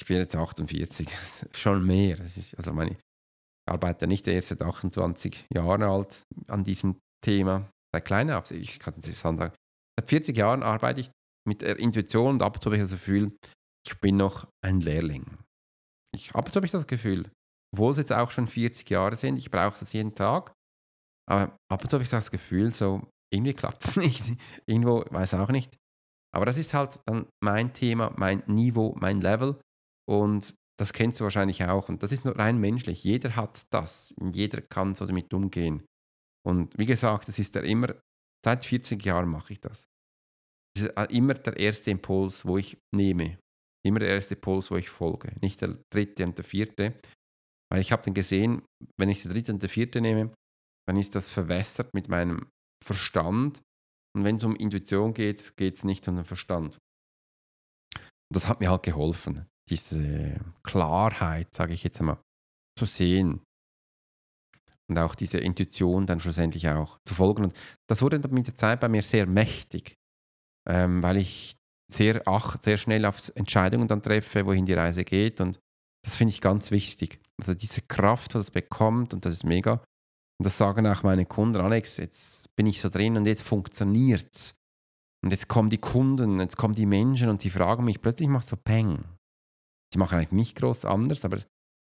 Ich 0.00 0.06
bin 0.06 0.16
jetzt 0.16 0.36
48, 0.36 1.08
schon 1.52 1.84
mehr. 1.84 2.18
Ist, 2.20 2.56
also 2.56 2.72
meine, 2.72 2.92
ich 2.92 2.98
arbeite 3.68 4.06
nicht 4.06 4.26
erst 4.26 4.48
seit 4.48 4.62
28 4.62 5.46
Jahren 5.52 5.82
alt 5.82 6.22
an 6.46 6.64
diesem 6.64 6.98
Thema. 7.24 7.70
Seit 7.92 8.04
klein 8.04 8.30
auf, 8.30 8.50
ich 8.50 8.78
kann 8.78 8.94
es 8.98 9.20
sagen, 9.20 9.36
seit 9.36 9.54
40 10.04 10.36
Jahren 10.36 10.62
arbeite 10.62 11.00
ich 11.00 11.10
mit 11.46 11.62
der 11.62 11.78
Intuition 11.78 12.34
und 12.34 12.42
ab 12.42 12.56
und 12.56 12.62
zu 12.62 12.66
habe 12.66 12.76
ich 12.76 12.82
das 12.82 12.92
Gefühl, 12.92 13.34
ich 13.86 13.98
bin 14.00 14.16
noch 14.16 14.46
ein 14.64 14.80
Lehrling. 14.80 15.38
Ich, 16.14 16.34
ab 16.34 16.46
und 16.46 16.52
zu 16.52 16.56
habe 16.56 16.66
ich 16.66 16.72
das 16.72 16.86
Gefühl, 16.86 17.30
obwohl 17.74 17.92
es 17.92 17.98
jetzt 17.98 18.12
auch 18.12 18.30
schon 18.30 18.46
40 18.46 18.88
Jahre 18.88 19.16
sind, 19.16 19.38
ich 19.38 19.50
brauche 19.50 19.78
das 19.80 19.92
jeden 19.92 20.14
Tag, 20.14 20.52
aber 21.28 21.56
ab 21.70 21.82
und 21.82 21.88
zu 21.90 21.94
habe 21.94 22.04
ich 22.04 22.10
das 22.10 22.30
Gefühl, 22.30 22.72
so 22.72 23.02
irgendwie 23.32 23.54
klappt 23.54 23.84
es 23.84 23.96
nicht. 23.96 24.24
Irgendwo, 24.66 25.04
weiß 25.10 25.34
auch 25.34 25.50
nicht. 25.50 25.76
Aber 26.34 26.46
das 26.46 26.58
ist 26.58 26.74
halt 26.74 27.00
dann 27.06 27.26
mein 27.42 27.72
Thema, 27.72 28.12
mein 28.16 28.42
Niveau, 28.46 28.94
mein 29.00 29.20
Level 29.20 29.58
und 30.08 30.54
das 30.78 30.92
kennst 30.92 31.20
du 31.20 31.24
wahrscheinlich 31.24 31.64
auch 31.64 31.88
und 31.88 32.02
das 32.02 32.12
ist 32.12 32.24
nur 32.24 32.38
rein 32.38 32.58
menschlich. 32.58 33.04
Jeder 33.04 33.36
hat 33.36 33.66
das, 33.70 34.14
jeder 34.32 34.62
kann 34.62 34.94
so 34.94 35.06
damit 35.06 35.34
umgehen. 35.34 35.84
Und 36.46 36.76
wie 36.78 36.86
gesagt, 36.86 37.28
das 37.28 37.38
ist 37.38 37.54
ja 37.54 37.62
immer, 37.62 37.94
seit 38.44 38.64
40 38.64 39.04
Jahren 39.04 39.28
mache 39.28 39.52
ich 39.52 39.60
das. 39.60 39.88
Das 40.74 40.84
ist 40.84 40.96
äh, 40.96 41.06
immer 41.14 41.34
der 41.34 41.58
erste 41.58 41.90
Impuls, 41.90 42.46
wo 42.46 42.56
ich 42.56 42.78
nehme. 42.94 43.38
Immer 43.84 43.98
der 44.00 44.10
erste 44.10 44.34
Impuls, 44.34 44.70
wo 44.70 44.76
ich 44.76 44.88
folge. 44.88 45.34
Nicht 45.42 45.60
der 45.60 45.78
dritte 45.92 46.24
und 46.24 46.38
der 46.38 46.44
vierte. 46.44 46.98
Weil 47.70 47.80
ich 47.80 47.92
habe 47.92 48.02
dann 48.02 48.14
gesehen, 48.14 48.62
wenn 48.98 49.10
ich 49.10 49.22
der 49.22 49.32
dritte 49.32 49.52
und 49.52 49.62
der 49.62 49.68
vierte 49.68 50.00
nehme, 50.00 50.32
dann 50.88 50.96
ist 50.96 51.14
das 51.14 51.30
verwässert 51.30 51.92
mit 51.92 52.08
meinem 52.08 52.48
Verstand. 52.84 53.60
Und 54.16 54.24
wenn 54.24 54.36
es 54.36 54.44
um 54.44 54.56
Intuition 54.56 55.12
geht, 55.12 55.56
geht 55.56 55.76
es 55.76 55.84
nicht 55.84 56.06
um 56.08 56.16
den 56.16 56.24
Verstand. 56.24 56.78
Und 57.96 58.34
das 58.34 58.48
hat 58.48 58.60
mir 58.60 58.70
halt 58.70 58.84
geholfen, 58.84 59.46
diese 59.70 60.40
Klarheit, 60.62 61.54
sage 61.54 61.74
ich 61.74 61.84
jetzt 61.84 62.00
einmal, 62.00 62.18
zu 62.78 62.84
sehen. 62.84 63.40
Und 64.90 64.98
auch 64.98 65.14
diese 65.14 65.38
Intuition 65.38 66.06
dann 66.06 66.20
schlussendlich 66.20 66.68
auch 66.68 66.98
zu 67.04 67.14
folgen. 67.14 67.44
Und 67.44 67.58
das 67.88 68.00
wurde 68.00 68.18
mit 68.30 68.46
der 68.46 68.56
Zeit 68.56 68.80
bei 68.80 68.88
mir 68.88 69.02
sehr 69.02 69.26
mächtig, 69.26 69.96
ähm, 70.68 71.02
weil 71.02 71.18
ich 71.18 71.56
sehr, 71.90 72.22
ach, 72.26 72.56
sehr 72.62 72.78
schnell 72.78 73.04
auf 73.04 73.30
Entscheidungen 73.34 73.88
dann 73.88 74.02
treffe, 74.02 74.46
wohin 74.46 74.66
die 74.66 74.74
Reise 74.74 75.04
geht. 75.04 75.40
Und 75.40 75.58
das 76.04 76.16
finde 76.16 76.32
ich 76.32 76.40
ganz 76.40 76.70
wichtig. 76.70 77.20
Also 77.38 77.54
diese 77.54 77.82
Kraft, 77.82 78.32
die 78.32 78.38
das 78.38 78.50
bekommt, 78.50 79.12
und 79.12 79.24
das 79.24 79.34
ist 79.34 79.44
mega. 79.44 79.72
Und 80.38 80.46
das 80.46 80.56
sagen 80.56 80.86
auch 80.86 81.02
meine 81.02 81.26
Kunden, 81.26 81.60
Alex, 81.60 81.96
jetzt 81.96 82.54
bin 82.56 82.66
ich 82.66 82.80
so 82.80 82.88
drin 82.88 83.16
und 83.16 83.26
jetzt 83.26 83.42
funktioniert 83.42 84.28
es. 84.34 84.54
Und 85.22 85.32
jetzt 85.32 85.48
kommen 85.48 85.68
die 85.68 85.78
Kunden, 85.78 86.38
jetzt 86.40 86.56
kommen 86.56 86.74
die 86.74 86.86
Menschen 86.86 87.28
und 87.28 87.42
die 87.42 87.50
fragen 87.50 87.84
mich, 87.84 88.00
plötzlich 88.00 88.28
macht 88.28 88.46
so 88.46 88.56
Peng. 88.56 89.04
Die 89.92 89.98
machen 89.98 90.18
eigentlich 90.18 90.32
nicht 90.32 90.56
groß 90.56 90.84
anders, 90.84 91.24
aber 91.24 91.42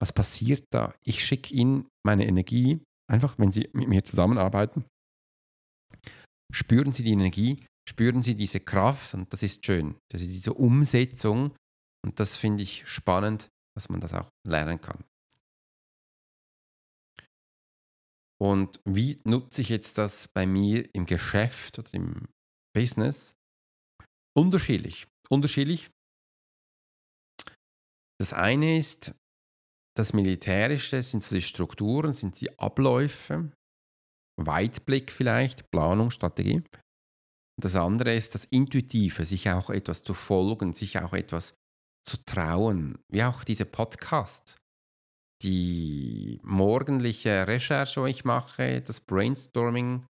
was 0.01 0.11
passiert 0.11 0.65
da? 0.71 0.93
Ich 1.03 1.23
schicke 1.23 1.53
ihnen 1.53 1.87
meine 2.05 2.27
Energie, 2.27 2.81
einfach 3.09 3.37
wenn 3.37 3.51
sie 3.51 3.69
mit 3.73 3.87
mir 3.87 4.03
zusammenarbeiten. 4.03 4.85
Spüren 6.51 6.91
sie 6.91 7.03
die 7.03 7.13
Energie, 7.13 7.65
spüren 7.87 8.21
sie 8.21 8.35
diese 8.35 8.59
Kraft 8.59 9.13
und 9.13 9.31
das 9.31 9.43
ist 9.43 9.65
schön. 9.65 9.95
Das 10.11 10.21
ist 10.21 10.31
diese 10.31 10.53
Umsetzung 10.53 11.55
und 12.03 12.19
das 12.19 12.37
finde 12.37 12.63
ich 12.63 12.87
spannend, 12.87 13.49
dass 13.75 13.89
man 13.89 13.99
das 13.99 14.13
auch 14.13 14.29
lernen 14.45 14.81
kann. 14.81 15.03
Und 18.41 18.81
wie 18.83 19.21
nutze 19.23 19.61
ich 19.61 19.69
jetzt 19.69 19.97
das 19.97 20.27
bei 20.27 20.45
mir 20.45 20.93
im 20.93 21.05
Geschäft 21.05 21.79
oder 21.79 21.93
im 21.93 22.27
Business? 22.75 23.35
Unterschiedlich. 24.35 25.07
Unterschiedlich. 25.29 25.89
Das 28.23 28.31
eine 28.31 28.77
ist, 28.77 29.13
das 29.97 30.13
Militärische 30.13 31.03
sind 31.03 31.29
die 31.29 31.41
Strukturen, 31.41 32.13
sind 32.13 32.39
die 32.39 32.57
Abläufe, 32.57 33.51
Weitblick 34.41 35.11
vielleicht, 35.11 35.69
Planung, 35.71 36.09
Strategie. 36.09 36.63
das 37.61 37.75
andere 37.75 38.15
ist 38.15 38.33
das 38.33 38.45
Intuitive, 38.45 39.25
sich 39.25 39.49
auch 39.49 39.69
etwas 39.69 40.05
zu 40.05 40.13
folgen, 40.13 40.71
sich 40.71 40.99
auch 40.99 41.11
etwas 41.11 41.53
zu 42.07 42.15
trauen, 42.25 42.97
wie 43.11 43.25
auch 43.25 43.43
diese 43.43 43.65
Podcast 43.65 44.55
die 45.41 46.39
morgendliche 46.43 47.45
Recherche, 47.45 48.05
die 48.05 48.11
ich 48.11 48.23
mache, 48.23 48.81
das 48.83 49.01
Brainstorming, 49.01 50.05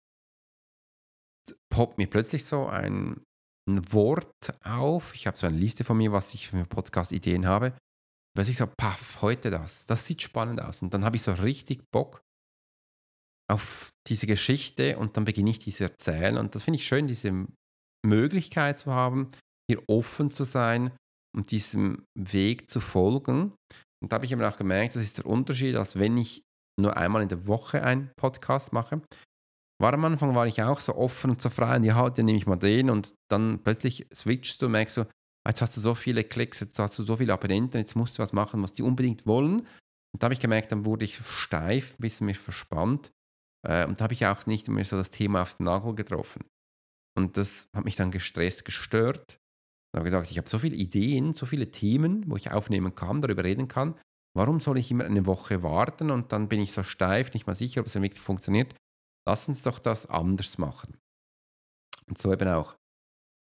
poppt 1.73 1.99
mir 1.99 2.09
plötzlich 2.09 2.45
so 2.45 2.67
ein, 2.67 3.23
ein 3.69 3.93
Wort 3.93 4.35
auf. 4.65 5.15
Ich 5.15 5.29
habe 5.29 5.37
so 5.37 5.47
eine 5.47 5.57
Liste 5.57 5.85
von 5.85 5.97
mir, 5.97 6.11
was 6.11 6.35
ich 6.35 6.49
für 6.49 6.65
Podcast-Ideen 6.65 7.47
habe. 7.47 7.73
Was 8.37 8.49
ich 8.49 8.57
so, 8.57 8.67
paff, 8.67 9.23
heute 9.23 9.51
das. 9.51 9.87
Das 9.87 10.05
sieht 10.05 10.23
spannend 10.23 10.61
aus. 10.61 10.83
Und 10.83 10.95
dann 10.95 11.05
habe 11.05 11.17
ich 11.17 11.23
so 11.23 11.33
richtig 11.33 11.83
Bock 11.93 12.23
auf 13.51 13.91
diese 14.07 14.27
Geschichte 14.27 14.97
und 14.99 15.17
dann 15.17 15.25
beginne 15.25 15.51
ich 15.51 15.59
diese 15.59 15.85
erzählen. 15.85 16.39
Und 16.39 16.55
das 16.55 16.63
finde 16.63 16.79
ich 16.79 16.87
schön, 16.87 17.09
diese 17.09 17.47
Möglichkeit 18.07 18.79
zu 18.79 18.93
haben, 18.93 19.31
hier 19.69 19.83
offen 19.89 20.31
zu 20.31 20.45
sein 20.45 20.93
und 21.37 21.51
diesem 21.51 22.05
Weg 22.17 22.71
zu 22.71 22.81
folgen. 22.81 23.55
Und 24.03 24.13
da 24.13 24.15
habe 24.15 24.25
ich 24.25 24.33
eben 24.33 24.43
auch 24.43 24.57
gemerkt, 24.57 24.97
das 24.97 25.03
ist 25.03 25.19
der 25.19 25.27
Unterschied, 25.27 25.77
als 25.77 25.97
wenn 25.97 26.17
ich 26.17 26.43
nur 26.81 26.97
einmal 26.97 27.23
in 27.23 27.29
der 27.29 27.47
Woche 27.47 27.83
einen 27.83 28.11
Podcast 28.17 28.73
mache. 28.73 29.03
War 29.81 29.95
am 29.95 30.05
Anfang 30.05 30.35
war 30.35 30.47
ich 30.47 30.63
auch 30.63 30.81
so 30.81 30.95
offen 30.95 31.31
und 31.31 31.43
so 31.43 31.49
frei 31.49 31.77
und 31.77 31.85
ja, 31.85 32.11
dann 32.11 32.27
nehme 32.27 32.39
ich 32.39 32.47
mal 32.47 32.57
den 32.57 32.91
und 32.91 33.15
dann 33.31 33.63
plötzlich 33.63 34.07
switchst 34.13 34.61
du 34.61 34.67
und 34.67 34.73
merkst 34.73 34.95
so, 34.95 35.07
jetzt 35.49 35.63
hast 35.63 35.77
du 35.77 35.81
so 35.81 35.95
viele 35.95 36.25
Klicks, 36.25 36.61
jetzt 36.61 36.79
hast 36.79 36.99
du 36.99 37.05
so 37.05 37.17
viele 37.17 37.33
Abonnenten, 37.33 37.79
jetzt 37.79 37.97
musst 37.97 38.19
du 38.19 38.23
was 38.23 38.33
machen, 38.33 38.63
was 38.63 38.73
die 38.73 38.83
unbedingt 38.83 39.27
wollen. 39.27 39.61
Und 40.13 40.23
da 40.23 40.25
habe 40.25 40.35
ich 40.35 40.41
gemerkt, 40.41 40.73
dann 40.73 40.85
wurde 40.85 41.05
ich 41.05 41.17
steif, 41.17 41.93
ein 41.93 42.03
bisschen 42.03 42.27
mich 42.27 42.39
verspannt. 42.39 43.13
Äh, 43.67 43.87
und 43.87 44.01
da 44.01 44.05
habe 44.05 44.15
ich 44.15 44.27
auch 44.27 44.47
nicht 44.47 44.69
mehr 44.69 44.85
so 44.85 44.97
das 44.97 45.11
Thema 45.11 45.43
auf 45.43 45.57
den 45.57 45.65
Nagel 45.65 45.95
getroffen. 45.95 46.45
Und 47.17 47.37
das 47.37 47.69
hat 47.75 47.85
mich 47.85 47.97
dann 47.97 48.11
gestresst, 48.11 48.65
gestört. 48.65 49.39
Ich 49.93 49.99
habe 49.99 50.05
gesagt, 50.05 50.31
ich 50.31 50.39
habe 50.39 50.49
so 50.49 50.59
viele 50.59 50.77
Ideen, 50.77 51.33
so 51.33 51.47
viele 51.47 51.71
Themen, 51.71 52.31
wo 52.31 52.37
ich 52.37 52.51
aufnehmen 52.51 52.95
kann, 52.95 53.21
darüber 53.21 53.45
reden 53.45 53.69
kann. 53.69 53.99
Warum 54.37 54.61
soll 54.61 54.79
ich 54.79 54.91
immer 54.91 55.05
eine 55.05 55.27
Woche 55.27 55.63
warten 55.63 56.11
und 56.11 56.33
dann 56.33 56.49
bin 56.49 56.61
ich 56.61 56.73
so 56.73 56.85
steif, 56.85 57.33
nicht 57.35 57.49
mal 57.49 57.57
sicher, 57.57 57.81
ob 57.81 57.89
es 57.89 57.95
wirklich 57.97 58.21
funktioniert? 58.21 58.75
Lass 59.27 59.49
uns 59.49 59.63
doch 59.63 59.81
das 59.81 60.07
anders 60.07 60.59
machen. 60.59 60.97
Und 62.07 62.19
so 62.19 62.33
eben 62.33 62.49
auch 62.49 62.77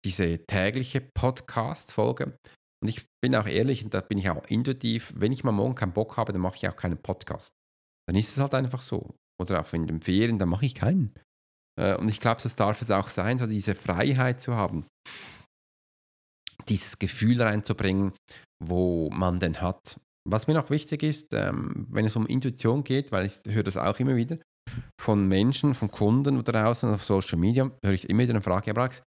diese 0.06 0.46
tägliche 0.46 1.02
Podcast-Folge. 1.02 2.38
Und 2.82 2.88
ich 2.88 3.06
bin 3.22 3.36
auch 3.36 3.48
ehrlich 3.48 3.84
und 3.84 3.94
da 3.94 4.02
bin 4.02 4.18
ich 4.18 4.30
auch 4.30 4.46
intuitiv, 4.48 5.14
wenn 5.16 5.34
ich 5.34 5.44
mal 5.44 5.52
morgen 5.52 5.76
keinen 5.76 5.94
Bock 5.94 6.18
habe, 6.18 6.32
dann 6.32 6.42
mache 6.42 6.56
ich 6.56 6.68
auch 6.68 6.76
keinen 6.76 6.98
Podcast. 6.98 7.50
Dann 8.08 8.16
ist 8.16 8.32
es 8.32 8.38
halt 8.40 8.54
einfach 8.54 8.82
so. 8.82 9.16
Oder 9.42 9.62
auch 9.62 9.74
in 9.74 9.88
den 9.88 10.02
Ferien, 10.02 10.40
dann 10.40 10.50
mache 10.50 10.66
ich 10.66 10.76
keinen. 10.76 11.14
Äh, 11.80 11.96
und 11.96 12.10
ich 12.10 12.20
glaube, 12.20 12.42
das 12.42 12.56
darf 12.56 12.82
es 12.82 12.92
auch 12.92 13.10
sein, 13.10 13.38
so 13.38 13.48
diese 13.48 13.76
Freiheit 13.76 14.42
zu 14.42 14.56
haben 14.56 14.86
dieses 16.70 17.00
Gefühl 17.00 17.42
reinzubringen, 17.42 18.14
wo 18.64 19.10
man 19.12 19.40
denn 19.40 19.62
hat. 19.62 20.00
Was 20.30 20.48
mir 20.48 20.54
noch 20.54 20.70
wichtig 20.70 21.04
ist, 21.04 21.34
ähm, 21.34 21.88
wenn 21.90 22.06
es 22.06 22.16
um 22.16 22.28
Intuition 22.28 22.84
geht, 22.84 23.12
weil 23.12 23.26
ich 23.26 23.42
höre 23.48 23.64
das 23.64 23.78
auch 23.78 24.00
immer 24.00 24.16
wieder 24.16 24.38
von 25.02 25.28
Menschen, 25.28 25.74
von 25.74 25.90
Kunden 25.90 26.44
da 26.44 26.52
draußen 26.52 26.94
auf 26.94 27.04
Social 27.04 27.40
Media, 27.40 27.72
höre 27.84 27.94
ich 27.94 28.10
immer 28.10 28.24
wieder 28.24 28.34
eine 28.34 28.42
Frage, 28.42 28.70
aber 28.72 28.82
Alex, 28.82 29.02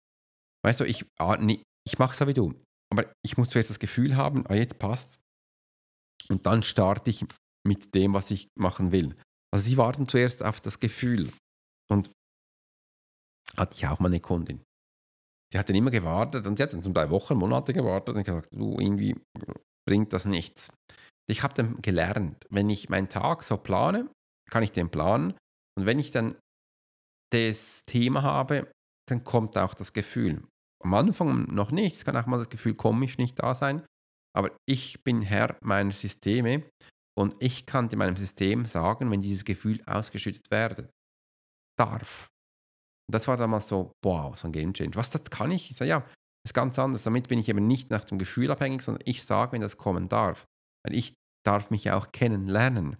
weißt 0.64 0.80
du, 0.80 0.84
ich, 0.84 1.04
ah, 1.18 1.36
nee, 1.36 1.62
ich 1.86 1.98
mache 1.98 2.12
es 2.12 2.18
so 2.18 2.26
wie 2.26 2.34
du, 2.34 2.54
aber 2.92 3.12
ich 3.24 3.36
muss 3.36 3.50
zuerst 3.50 3.70
das 3.70 3.78
Gefühl 3.78 4.16
haben, 4.16 4.46
ah, 4.46 4.54
jetzt 4.54 4.78
passt 4.78 5.20
und 6.28 6.46
dann 6.46 6.62
starte 6.62 7.10
ich 7.10 7.24
mit 7.66 7.94
dem, 7.94 8.14
was 8.14 8.30
ich 8.30 8.48
machen 8.58 8.92
will. 8.92 9.14
Also 9.52 9.68
sie 9.68 9.76
warten 9.76 10.08
zuerst 10.08 10.42
auf 10.42 10.60
das 10.60 10.80
Gefühl. 10.80 11.32
Und 11.90 12.10
hatte 13.56 13.76
ich 13.76 13.86
auch 13.86 13.98
mal 13.98 14.08
eine 14.08 14.20
Kundin. 14.20 14.62
Die 15.52 15.58
hat 15.58 15.68
dann 15.68 15.76
immer 15.76 15.90
gewartet 15.90 16.46
und 16.46 16.56
sie 16.56 16.62
hat 16.62 16.72
dann 16.72 16.82
zum 16.82 16.94
Teil 16.94 17.10
Wochen, 17.10 17.36
Monate 17.36 17.72
gewartet 17.72 18.14
und 18.14 18.22
gesagt, 18.22 18.54
du, 18.54 18.78
irgendwie 18.78 19.16
bringt 19.86 20.12
das 20.12 20.24
nichts. 20.24 20.72
Ich 21.28 21.42
habe 21.42 21.54
dann 21.54 21.82
gelernt, 21.82 22.46
wenn 22.50 22.70
ich 22.70 22.88
meinen 22.88 23.08
Tag 23.08 23.42
so 23.42 23.56
plane, 23.56 24.08
kann 24.50 24.62
ich 24.62 24.70
den 24.70 24.90
planen. 24.90 25.34
Und 25.76 25.86
wenn 25.86 25.98
ich 25.98 26.12
dann 26.12 26.36
das 27.32 27.84
Thema 27.86 28.22
habe, 28.22 28.70
dann 29.10 29.24
kommt 29.24 29.56
auch 29.56 29.74
das 29.74 29.92
Gefühl. 29.92 30.42
Am 30.82 30.94
Anfang 30.94 31.44
noch 31.54 31.72
nicht, 31.72 31.96
es 31.96 32.04
kann 32.04 32.16
auch 32.16 32.26
mal 32.26 32.38
das 32.38 32.48
Gefühl 32.48 32.74
komisch 32.74 33.18
nicht 33.18 33.38
da 33.38 33.54
sein, 33.54 33.84
aber 34.34 34.56
ich 34.66 35.02
bin 35.02 35.22
Herr 35.22 35.56
meiner 35.60 35.92
Systeme 35.92 36.64
und 37.18 37.36
ich 37.40 37.66
kann 37.66 37.88
in 37.88 37.98
meinem 37.98 38.16
System 38.16 38.64
sagen, 38.64 39.10
wenn 39.10 39.20
dieses 39.20 39.44
Gefühl 39.44 39.82
ausgeschüttet 39.86 40.50
werden 40.50 40.88
darf. 41.78 42.28
Und 43.08 43.14
das 43.14 43.26
war 43.28 43.36
damals 43.36 43.68
so, 43.68 43.92
wow, 44.04 44.36
so 44.38 44.48
ein 44.48 44.52
Game 44.52 44.72
Change. 44.72 44.96
Was 44.96 45.10
das 45.10 45.24
kann 45.30 45.50
ich? 45.50 45.70
Ich 45.70 45.76
sage, 45.76 45.88
ja, 45.88 46.00
das 46.00 46.50
ist 46.50 46.54
ganz 46.54 46.78
anders. 46.78 47.02
Damit 47.02 47.28
bin 47.28 47.38
ich 47.38 47.48
eben 47.48 47.66
nicht 47.66 47.90
nach 47.90 48.04
dem 48.04 48.18
Gefühl 48.18 48.50
abhängig, 48.50 48.82
sondern 48.82 49.02
ich 49.04 49.24
sage, 49.24 49.52
wenn 49.52 49.60
das 49.60 49.76
kommen 49.76 50.08
darf. 50.08 50.46
Weil 50.84 50.94
ich 50.94 51.14
darf 51.44 51.70
mich 51.70 51.84
ja 51.84 51.96
auch 51.96 52.12
kennenlernen. 52.12 52.96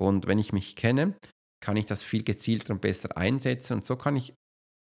Und 0.00 0.26
wenn 0.26 0.38
ich 0.38 0.52
mich 0.52 0.76
kenne, 0.76 1.14
kann 1.62 1.76
ich 1.76 1.84
das 1.84 2.02
viel 2.02 2.24
gezielter 2.24 2.72
und 2.72 2.80
besser 2.80 3.16
einsetzen 3.16 3.74
und 3.74 3.84
so 3.84 3.96
kann 3.96 4.16
ich 4.16 4.32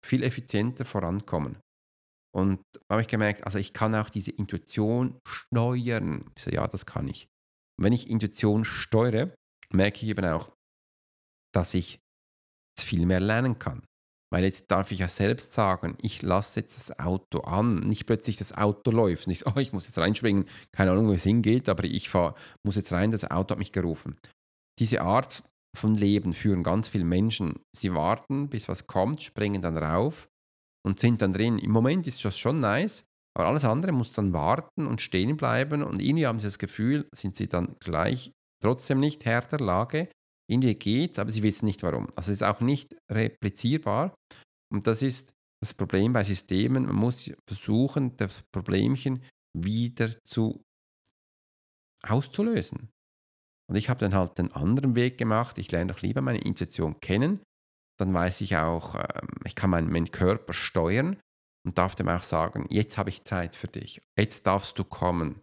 viel 0.05 0.23
effizienter 0.23 0.85
vorankommen. 0.85 1.57
Und 2.35 2.62
da 2.73 2.95
habe 2.95 3.01
ich 3.01 3.07
gemerkt, 3.07 3.43
also 3.45 3.57
ich 3.57 3.73
kann 3.73 3.95
auch 3.95 4.09
diese 4.09 4.31
Intuition 4.31 5.19
steuern. 5.27 6.31
Ich 6.35 6.43
sage, 6.43 6.57
ja, 6.57 6.67
das 6.67 6.85
kann 6.85 7.07
ich. 7.07 7.27
Und 7.77 7.85
wenn 7.85 7.93
ich 7.93 8.09
Intuition 8.09 8.65
steuere, 8.65 9.33
merke 9.71 10.03
ich 10.03 10.09
eben 10.09 10.25
auch, 10.25 10.51
dass 11.53 11.73
ich 11.73 11.99
viel 12.79 13.05
mehr 13.05 13.19
lernen 13.19 13.57
kann. 13.57 13.83
Weil 14.31 14.43
jetzt 14.43 14.69
darf 14.69 14.91
ich 14.91 14.99
ja 14.99 15.07
selbst 15.07 15.53
sagen, 15.53 15.97
ich 16.01 16.21
lasse 16.21 16.59
jetzt 16.59 16.77
das 16.77 16.99
Auto 16.99 17.39
an, 17.39 17.79
nicht 17.79 18.05
plötzlich 18.05 18.38
das 18.38 18.55
Auto 18.55 18.91
läuft. 18.91 19.27
Nicht, 19.27 19.47
oh, 19.47 19.57
ich 19.57 19.73
muss 19.73 19.88
jetzt 19.88 19.97
reinspringen, 19.97 20.47
keine 20.71 20.91
Ahnung, 20.91 21.07
wo 21.07 21.13
es 21.13 21.23
hingeht, 21.23 21.67
aber 21.67 21.83
ich 21.83 22.09
fahr, 22.09 22.35
muss 22.63 22.75
jetzt 22.75 22.93
rein, 22.93 23.09
das 23.09 23.29
Auto 23.29 23.53
hat 23.53 23.59
mich 23.59 23.71
gerufen. 23.71 24.19
Diese 24.77 25.01
Art 25.01 25.43
von 25.77 25.95
Leben 25.95 26.34
führen 26.34 26.63
ganz 26.63 26.89
viele 26.89 27.05
Menschen. 27.05 27.60
Sie 27.75 27.93
warten, 27.93 28.49
bis 28.49 28.67
was 28.67 28.88
kommt, 28.88 29.21
springen 29.21 29.62
dann 29.62 29.77
rauf 29.77 30.27
und 30.86 30.99
sind 30.99 31.21
dann 31.21 31.34
drin. 31.34 31.60
Im 31.60 31.71
Moment 31.71 32.08
ist 32.08 32.23
das 32.25 32.38
schon 32.38 32.60
nice, 32.60 33.03
Aber 33.38 33.47
alles 33.47 33.63
andere 33.63 33.91
muss 33.91 34.13
dann 34.13 34.34
warten 34.34 34.88
und 34.88 35.01
stehen 35.01 35.38
bleiben 35.38 35.84
und 35.84 36.01
irgendwie 36.01 36.25
haben 36.27 36.39
sie 36.39 36.47
das 36.47 36.58
Gefühl, 36.60 37.08
sind 37.13 37.36
sie 37.36 37.47
dann 37.47 37.75
gleich 37.79 38.32
trotzdem 38.62 38.99
nicht 38.99 39.23
Herr 39.25 39.41
der 39.41 39.60
Lage. 39.60 40.10
Irgendwie 40.49 40.73
geht's, 40.75 41.19
aber 41.19 41.32
sie 41.32 41.43
wissen 41.43 41.65
nicht 41.65 41.84
warum. 41.84 42.08
Also 42.15 42.32
es 42.32 42.41
ist 42.41 42.43
auch 42.43 42.60
nicht 42.60 42.95
replizierbar 43.12 44.15
und 44.73 44.88
das 44.88 45.01
ist 45.03 45.32
das 45.62 45.73
Problem 45.73 46.12
bei 46.13 46.23
Systemen. 46.23 46.86
Man 46.86 46.95
muss 46.95 47.32
versuchen, 47.47 48.17
das 48.17 48.43
Problemchen 48.51 49.23
wieder 49.55 50.10
zu 50.23 50.63
auszulösen. 52.03 52.89
Und 53.69 53.75
ich 53.75 53.89
habe 53.89 53.99
dann 53.99 54.15
halt 54.15 54.38
den 54.38 54.51
anderen 54.51 54.95
Weg 54.95 55.17
gemacht. 55.17 55.58
Ich 55.60 55.71
lerne 55.71 55.93
doch 55.93 56.01
lieber 56.01 56.21
meine 56.21 56.39
Intuition 56.39 56.99
kennen. 56.99 57.39
Dann 57.99 58.13
weiß 58.13 58.41
ich 58.41 58.58
auch, 58.58 58.95
ähm, 58.95 59.29
ich 59.45 59.55
kann 59.55 59.69
meinen, 59.69 60.12
Körper 60.12 60.53
steuern 60.53 61.17
und 61.65 61.77
darf 61.77 61.95
dem 61.95 62.10
auch 62.10 62.23
sagen, 62.23 62.65
jetzt 62.69 62.97
habe 62.97 63.10
ich 63.10 63.23
Zeit 63.25 63.55
für 63.55 63.67
dich. 63.67 64.01
Jetzt 64.17 64.47
darfst 64.47 64.79
du 64.79 64.84
kommen. 64.84 65.41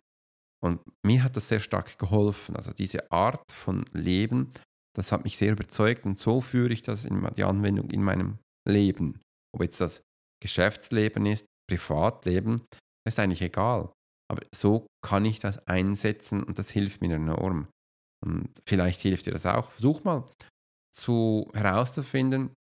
Und 0.64 0.80
mir 1.04 1.22
hat 1.22 1.36
das 1.36 1.48
sehr 1.48 1.60
stark 1.60 1.98
geholfen. 1.98 2.56
Also 2.56 2.72
diese 2.72 3.12
Art 3.12 3.52
von 3.52 3.84
Leben, 3.92 4.52
das 4.96 5.12
hat 5.12 5.22
mich 5.22 5.36
sehr 5.36 5.52
überzeugt 5.52 6.06
und 6.06 6.18
so 6.18 6.40
führe 6.40 6.72
ich 6.72 6.82
das 6.82 7.04
in 7.04 7.28
die 7.36 7.44
Anwendung 7.44 7.90
in 7.90 8.02
meinem 8.02 8.38
Leben. 8.66 9.20
Ob 9.54 9.62
jetzt 9.62 9.80
das 9.80 10.02
Geschäftsleben 10.42 11.26
ist, 11.26 11.46
Privatleben, 11.70 12.62
ist 13.06 13.18
eigentlich 13.18 13.42
egal. 13.42 13.92
Aber 14.28 14.42
so 14.54 14.86
kann 15.04 15.24
ich 15.24 15.38
das 15.38 15.64
einsetzen 15.68 16.42
und 16.42 16.58
das 16.58 16.70
hilft 16.70 17.02
mir 17.02 17.14
enorm. 17.14 17.68
Und 18.24 18.50
vielleicht 18.66 19.00
hilft 19.00 19.26
dir 19.26 19.33
das 19.33 19.46
auch. 19.46 19.70
Versuch 19.70 20.05
mal 20.05 20.24
zu 20.94 21.50
herauszufinden, 21.55 22.55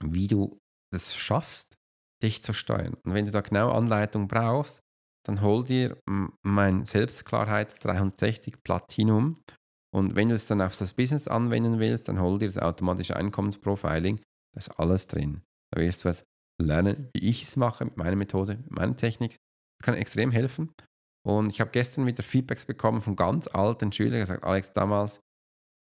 wie 0.00 0.28
du 0.28 0.58
das 0.92 1.14
schaffst, 1.16 1.76
dich 2.22 2.42
zu 2.42 2.52
steuern. 2.52 2.94
Und 3.04 3.14
wenn 3.14 3.26
du 3.26 3.30
da 3.30 3.40
genau 3.40 3.70
Anleitung 3.70 4.28
brauchst, 4.28 4.80
dann 5.26 5.42
hol 5.42 5.64
dir 5.64 5.98
mein 6.42 6.86
Selbstklarheit 6.86 7.82
360 7.84 8.62
Platinum. 8.62 9.36
Und 9.92 10.14
wenn 10.14 10.28
du 10.28 10.34
es 10.34 10.46
dann 10.46 10.62
auf 10.62 10.76
das 10.76 10.94
Business 10.94 11.28
anwenden 11.28 11.78
willst, 11.78 12.08
dann 12.08 12.20
hol 12.20 12.38
dir 12.38 12.46
das 12.46 12.58
automatische 12.58 13.16
Einkommensprofiling. 13.16 14.18
Da 14.18 14.58
ist 14.58 14.70
alles 14.78 15.06
drin. 15.08 15.42
Da 15.72 15.80
wirst 15.80 16.04
du 16.04 16.10
was 16.10 16.24
lernen, 16.62 17.10
wie 17.14 17.28
ich 17.28 17.42
es 17.42 17.56
mache, 17.56 17.84
mit 17.84 17.96
meiner 17.96 18.16
Methode, 18.16 18.56
mit 18.56 18.70
meiner 18.70 18.96
Technik. 18.96 19.36
Das 19.78 19.86
kann 19.86 19.94
extrem 19.94 20.30
helfen. 20.30 20.72
Und 21.26 21.50
ich 21.52 21.60
habe 21.60 21.70
gestern 21.72 22.06
wieder 22.06 22.22
Feedbacks 22.22 22.66
bekommen 22.66 23.02
von 23.02 23.16
ganz 23.16 23.48
alten 23.48 23.92
Schülern, 23.92 24.20
gesagt, 24.20 24.44
Alex, 24.44 24.72
damals, 24.72 25.20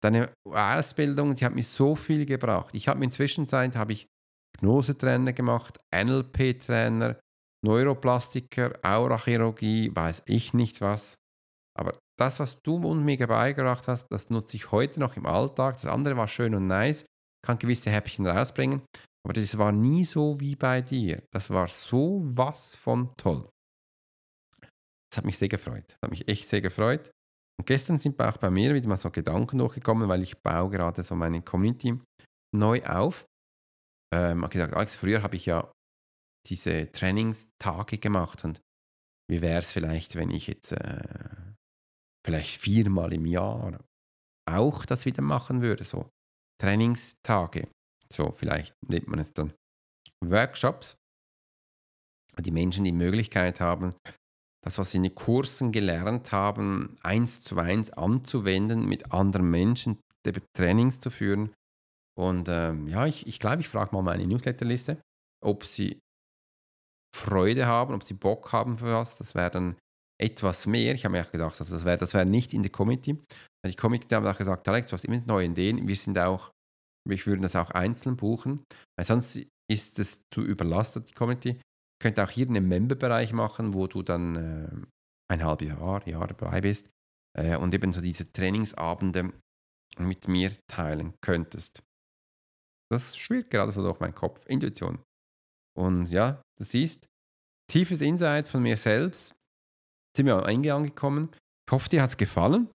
deine 0.04 0.32
Ausbildung, 0.45 1.34
die 1.34 1.43
hat 1.43 1.56
mir 1.56 1.63
so 1.63 1.95
viel 1.95 2.27
gebracht. 2.27 2.75
Ich 2.75 2.88
habe 2.88 3.04
inzwischen 3.04 3.47
Zeit, 3.47 3.75
habe 3.75 3.93
ich 3.93 4.08
Hypnose-Trainer 4.56 5.34
gemacht, 5.34 5.80
NLP-Trainer, 5.91 7.19
Neuroplastiker, 7.65 8.73
Aurachirurgie, 8.84 9.91
weiß 9.95 10.23
ich 10.27 10.54
nicht 10.54 10.80
was. 10.82 11.15
Aber 11.75 11.97
das, 12.19 12.39
was 12.39 12.62
du 12.62 12.75
und 12.75 13.04
mir 13.04 13.25
beigebracht 13.25 13.88
hast, 13.88 14.08
das 14.12 14.30
nutze 14.30 14.58
ich 14.58 14.71
heute 14.71 14.99
noch 14.99 15.17
im 15.17 15.25
Alltag. 15.25 15.75
Das 15.75 15.88
andere 15.88 16.17
war 16.17 16.27
schön 16.27 16.54
und 16.54 16.67
nice, 16.67 17.06
kann 17.43 17.58
gewisse 17.58 17.89
Häppchen 17.89 18.27
rausbringen, 18.27 18.84
aber 19.25 19.34
das 19.34 19.58
war 19.58 19.71
nie 19.71 20.06
so 20.06 20.39
wie 20.39 20.56
bei 20.56 20.82
dir. 20.82 21.23
Das 21.32 21.49
war 21.49 21.67
so 21.67 22.21
was 22.23 22.75
von 22.75 23.10
toll. 23.17 23.51
Das 25.12 25.17
hat 25.17 25.26
mich 25.26 25.38
sehr 25.38 25.50
gefreut. 25.50 25.86
Das 25.89 25.97
hat 26.04 26.10
mich 26.10 26.28
echt 26.28 26.47
sehr 26.47 26.62
gefreut. 26.62 27.12
Und 27.60 27.65
gestern 27.65 27.97
sind 27.97 28.19
auch 28.21 28.38
bei 28.38 28.50
mir 28.50 28.74
wieder 28.74 28.88
mal 28.88 28.97
so 28.97 29.12
Gedanken 29.12 29.60
durchgekommen, 29.60 30.08
weil 30.08 30.24
ich 30.24 30.41
baue 30.41 30.69
gerade 30.69 31.04
so 31.04 31.15
meine 31.15 31.41
Community 31.41 32.00
neu 32.56 32.84
auf. 32.86 33.26
Ähm, 34.13 34.41
habe 34.41 34.52
gesagt, 34.52 34.74
Alex, 34.74 34.95
früher 34.95 35.21
habe 35.21 35.36
ich 35.36 35.45
ja 35.45 35.71
diese 36.47 36.91
Trainingstage 36.91 37.97
gemacht 37.97 38.43
und 38.43 38.62
wie 39.30 39.41
wäre 39.41 39.62
es 39.62 39.71
vielleicht, 39.71 40.15
wenn 40.15 40.32
ich 40.32 40.47
jetzt 40.47 40.71
äh, 40.71 41.04
vielleicht 42.26 42.60
viermal 42.60 43.13
im 43.13 43.26
Jahr 43.26 43.80
auch 44.50 44.86
das 44.86 45.06
wieder 45.06 45.21
machen 45.21 45.62
würde, 45.62 45.84
so 45.84 46.10
Trainingstage. 46.62 47.69
So, 48.12 48.32
vielleicht 48.32 48.76
nennt 48.88 49.08
man 49.08 49.19
es 49.19 49.34
dann 49.34 49.54
Workshops, 50.26 50.97
die 52.39 52.52
Menschen 52.52 52.84
die 52.84 52.91
Möglichkeit 52.91 53.62
haben, 53.62 53.95
das, 54.63 54.78
was 54.78 54.91
sie 54.91 54.97
in 54.97 55.04
den 55.04 55.15
Kursen 55.15 55.71
gelernt 55.71 56.32
haben, 56.32 56.95
eins 57.02 57.41
zu 57.41 57.58
eins 57.58 57.89
anzuwenden, 57.91 58.88
mit 58.88 59.12
anderen 59.12 59.50
Menschen 59.50 59.97
Trainings 60.56 61.00
zu 61.00 61.10
führen. 61.10 61.54
Und 62.17 62.47
ähm, 62.50 62.88
ja, 62.88 63.06
ich 63.06 63.21
glaube, 63.21 63.30
ich, 63.30 63.39
glaub, 63.39 63.60
ich 63.60 63.69
frage 63.69 63.95
mal 63.95 64.04
meine 64.04 64.28
Newsletterliste, 64.28 65.02
ob 65.43 65.65
sie 65.65 66.00
Freude 67.15 67.65
haben, 67.65 67.93
ob 67.93 68.04
sie 68.04 68.13
Bock 68.13 68.52
haben 68.52 68.78
für 68.78 68.93
was. 68.93 69.17
Das 69.17 69.34
wäre 69.36 69.50
dann 69.50 69.76
etwas 70.21 70.67
mehr. 70.67 70.93
Ich 70.93 71.06
habe 71.06 71.13
mir 71.13 71.26
auch 71.26 71.32
gedacht, 71.32 71.60
also 71.60 71.74
das 71.74 71.86
wäre 71.86 71.97
das 71.97 72.13
wär 72.13 72.26
nicht 72.26 72.54
in 72.54 72.62
der 72.62 72.71
Committee. 72.71 73.17
Die 73.65 73.76
Committee 73.76 74.13
haben 74.15 74.26
auch 74.26 74.38
gesagt, 74.38 74.67
Alex, 74.67 74.89
du 74.89 74.93
hast 74.93 75.06
immer 75.06 75.21
neue 75.26 75.47
Ideen. 75.47 75.88
Wir 75.88 75.95
sind 75.95 76.17
auch, 76.19 76.52
wir 77.08 77.26
würden 77.26 77.41
das 77.41 77.56
auch 77.56 77.71
einzeln 77.71 78.15
buchen, 78.17 78.62
weil 78.97 79.06
sonst 79.06 79.41
ist 79.69 80.00
es 80.00 80.24
zu 80.30 80.43
überlastet, 80.43 81.10
die 81.10 81.13
Committee 81.13 81.60
könnte 82.02 82.24
auch 82.24 82.30
hier 82.30 82.48
einen 82.48 82.68
Member-Bereich 82.68 83.32
machen, 83.34 83.74
wo 83.74 83.88
du 83.88 84.04
dann 84.04 84.36
äh, 84.36 85.34
ein 85.34 85.44
halbes 85.44 85.68
Jahr, 85.68 86.08
Jahr 86.08 86.28
dabei 86.28 86.62
bist 86.62 86.90
äh, 87.38 87.56
und 87.56 87.74
eben 87.74 87.94
so 87.94 88.02
diese 88.02 88.32
Trainingsabende 88.32 89.32
mit 89.98 90.28
mir 90.28 90.52
teilen 90.68 91.14
könntest. 91.22 91.82
Das 92.92 93.18
schwirrt 93.18 93.50
gerade 93.50 93.72
so 93.72 93.82
durch 93.82 94.00
meinen 94.00 94.16
Kopf. 94.16 94.46
Intuition. 94.48 95.02
Und 95.78 96.08
ja, 96.08 96.42
du 96.58 96.64
siehst, 96.66 97.08
tiefes 97.72 98.02
Insight 98.02 98.48
von 98.50 98.62
mir 98.62 98.76
selbst. 98.76 99.34
Sind 100.16 100.26
wir 100.26 100.36
am 100.36 100.50
Ende 100.50 100.74
angekommen. 100.74 101.30
Ich 101.68 101.72
hoffe, 101.72 101.88
dir 101.88 102.02
hat 102.02 102.10
es 102.10 102.18
gefallen. 102.18 102.70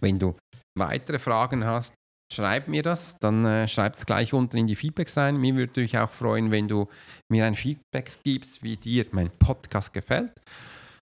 Wenn 0.00 0.18
du 0.18 0.36
weitere 0.78 1.18
Fragen 1.18 1.64
hast, 1.64 1.94
schreib 2.32 2.68
mir 2.68 2.82
das, 2.82 3.16
dann 3.18 3.44
äh, 3.44 3.68
schreib 3.68 3.94
es 3.94 4.06
gleich 4.06 4.32
unten 4.32 4.56
in 4.56 4.66
die 4.66 4.76
Feedbacks 4.76 5.16
rein. 5.16 5.36
Mir 5.36 5.54
würde 5.54 5.80
mich 5.80 5.96
auch 5.98 6.10
freuen, 6.10 6.50
wenn 6.50 6.68
du 6.68 6.88
mir 7.30 7.44
ein 7.46 7.54
Feedback 7.54 8.10
gibst, 8.24 8.62
wie 8.62 8.76
dir 8.76 9.06
mein 9.12 9.30
Podcast 9.30 9.92
gefällt, 9.92 10.32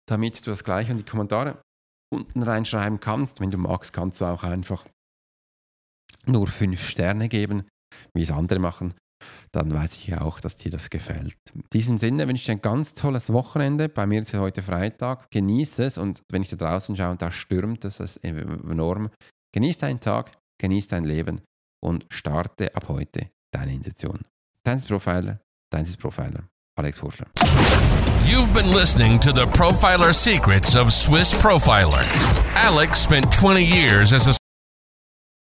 damit 0.09 0.45
du 0.47 0.51
das 0.51 0.65
gleich 0.65 0.89
in 0.89 0.99
die 0.99 1.05
Kommentare 1.05 1.61
unten 2.13 2.43
reinschreiben 2.43 3.01
kannst. 3.01 3.41
Wenn 3.41 3.51
du 3.51 3.59
magst, 3.59 3.93
kannst 3.93 4.21
du 4.21 4.27
auch 4.27 4.45
einfach 4.45 4.85
nur 6.27 6.47
fünf 6.47 6.89
Sterne 6.89 7.29
geben, 7.29 7.67
wie 8.15 8.23
es 8.23 8.31
andere 8.31 8.59
machen. 8.59 8.95
Dann 9.53 9.73
weiß 9.73 9.97
ich 9.97 10.09
ja 10.09 10.21
auch, 10.21 10.41
dass 10.41 10.59
dir 10.59 10.71
das 10.71 10.91
gefällt. 10.91 11.37
In 11.55 11.65
diesem 11.73 11.99
Sinne 11.99 12.29
wünsche 12.29 12.43
ich 12.43 12.47
dir 12.47 12.53
ein 12.53 12.61
ganz 12.61 12.95
tolles 12.95 13.33
Wochenende. 13.33 13.89
Bei 13.89 14.07
mir 14.07 14.21
ist 14.21 14.33
es 14.33 14.41
heute 14.41 14.63
Freitag. 14.63 15.31
Genieße 15.31 15.85
es 15.85 15.99
und 15.99 16.23
wenn 16.31 16.43
ich 16.43 16.51
da 16.51 16.57
draußen 16.57 16.95
schaue, 16.95 17.17
da 17.17 17.33
stürmt 17.33 17.85
es 17.85 17.99
enorm. 18.19 19.11
Genieß 19.55 19.79
deinen 19.79 20.01
Tag 20.01 20.33
genieß 20.59 20.89
dein 20.89 21.05
Leben 21.05 21.41
und 21.81 22.07
starte 22.11 22.75
ab 22.75 22.89
heute 22.89 23.31
deine 23.53 23.73
Intention. 23.73 24.21
Dein 24.63 24.83
Profiler, 24.83 25.41
dein 25.71 25.87
Profiler, 25.99 26.49
Alex 26.77 27.03
Horschler. 27.03 27.27
You've 28.25 28.53
been 28.53 28.73
listening 28.75 29.19
to 29.21 29.33
the 29.33 29.47
Profiler 29.47 30.13
Secrets 30.13 30.77
of 30.77 30.93
Swiss 30.93 31.33
Profiler. 31.35 32.05
Alex 32.55 33.01
spent 33.01 33.33
20 33.33 33.63
years 33.63 34.13
as 34.13 34.29
a 34.29 34.38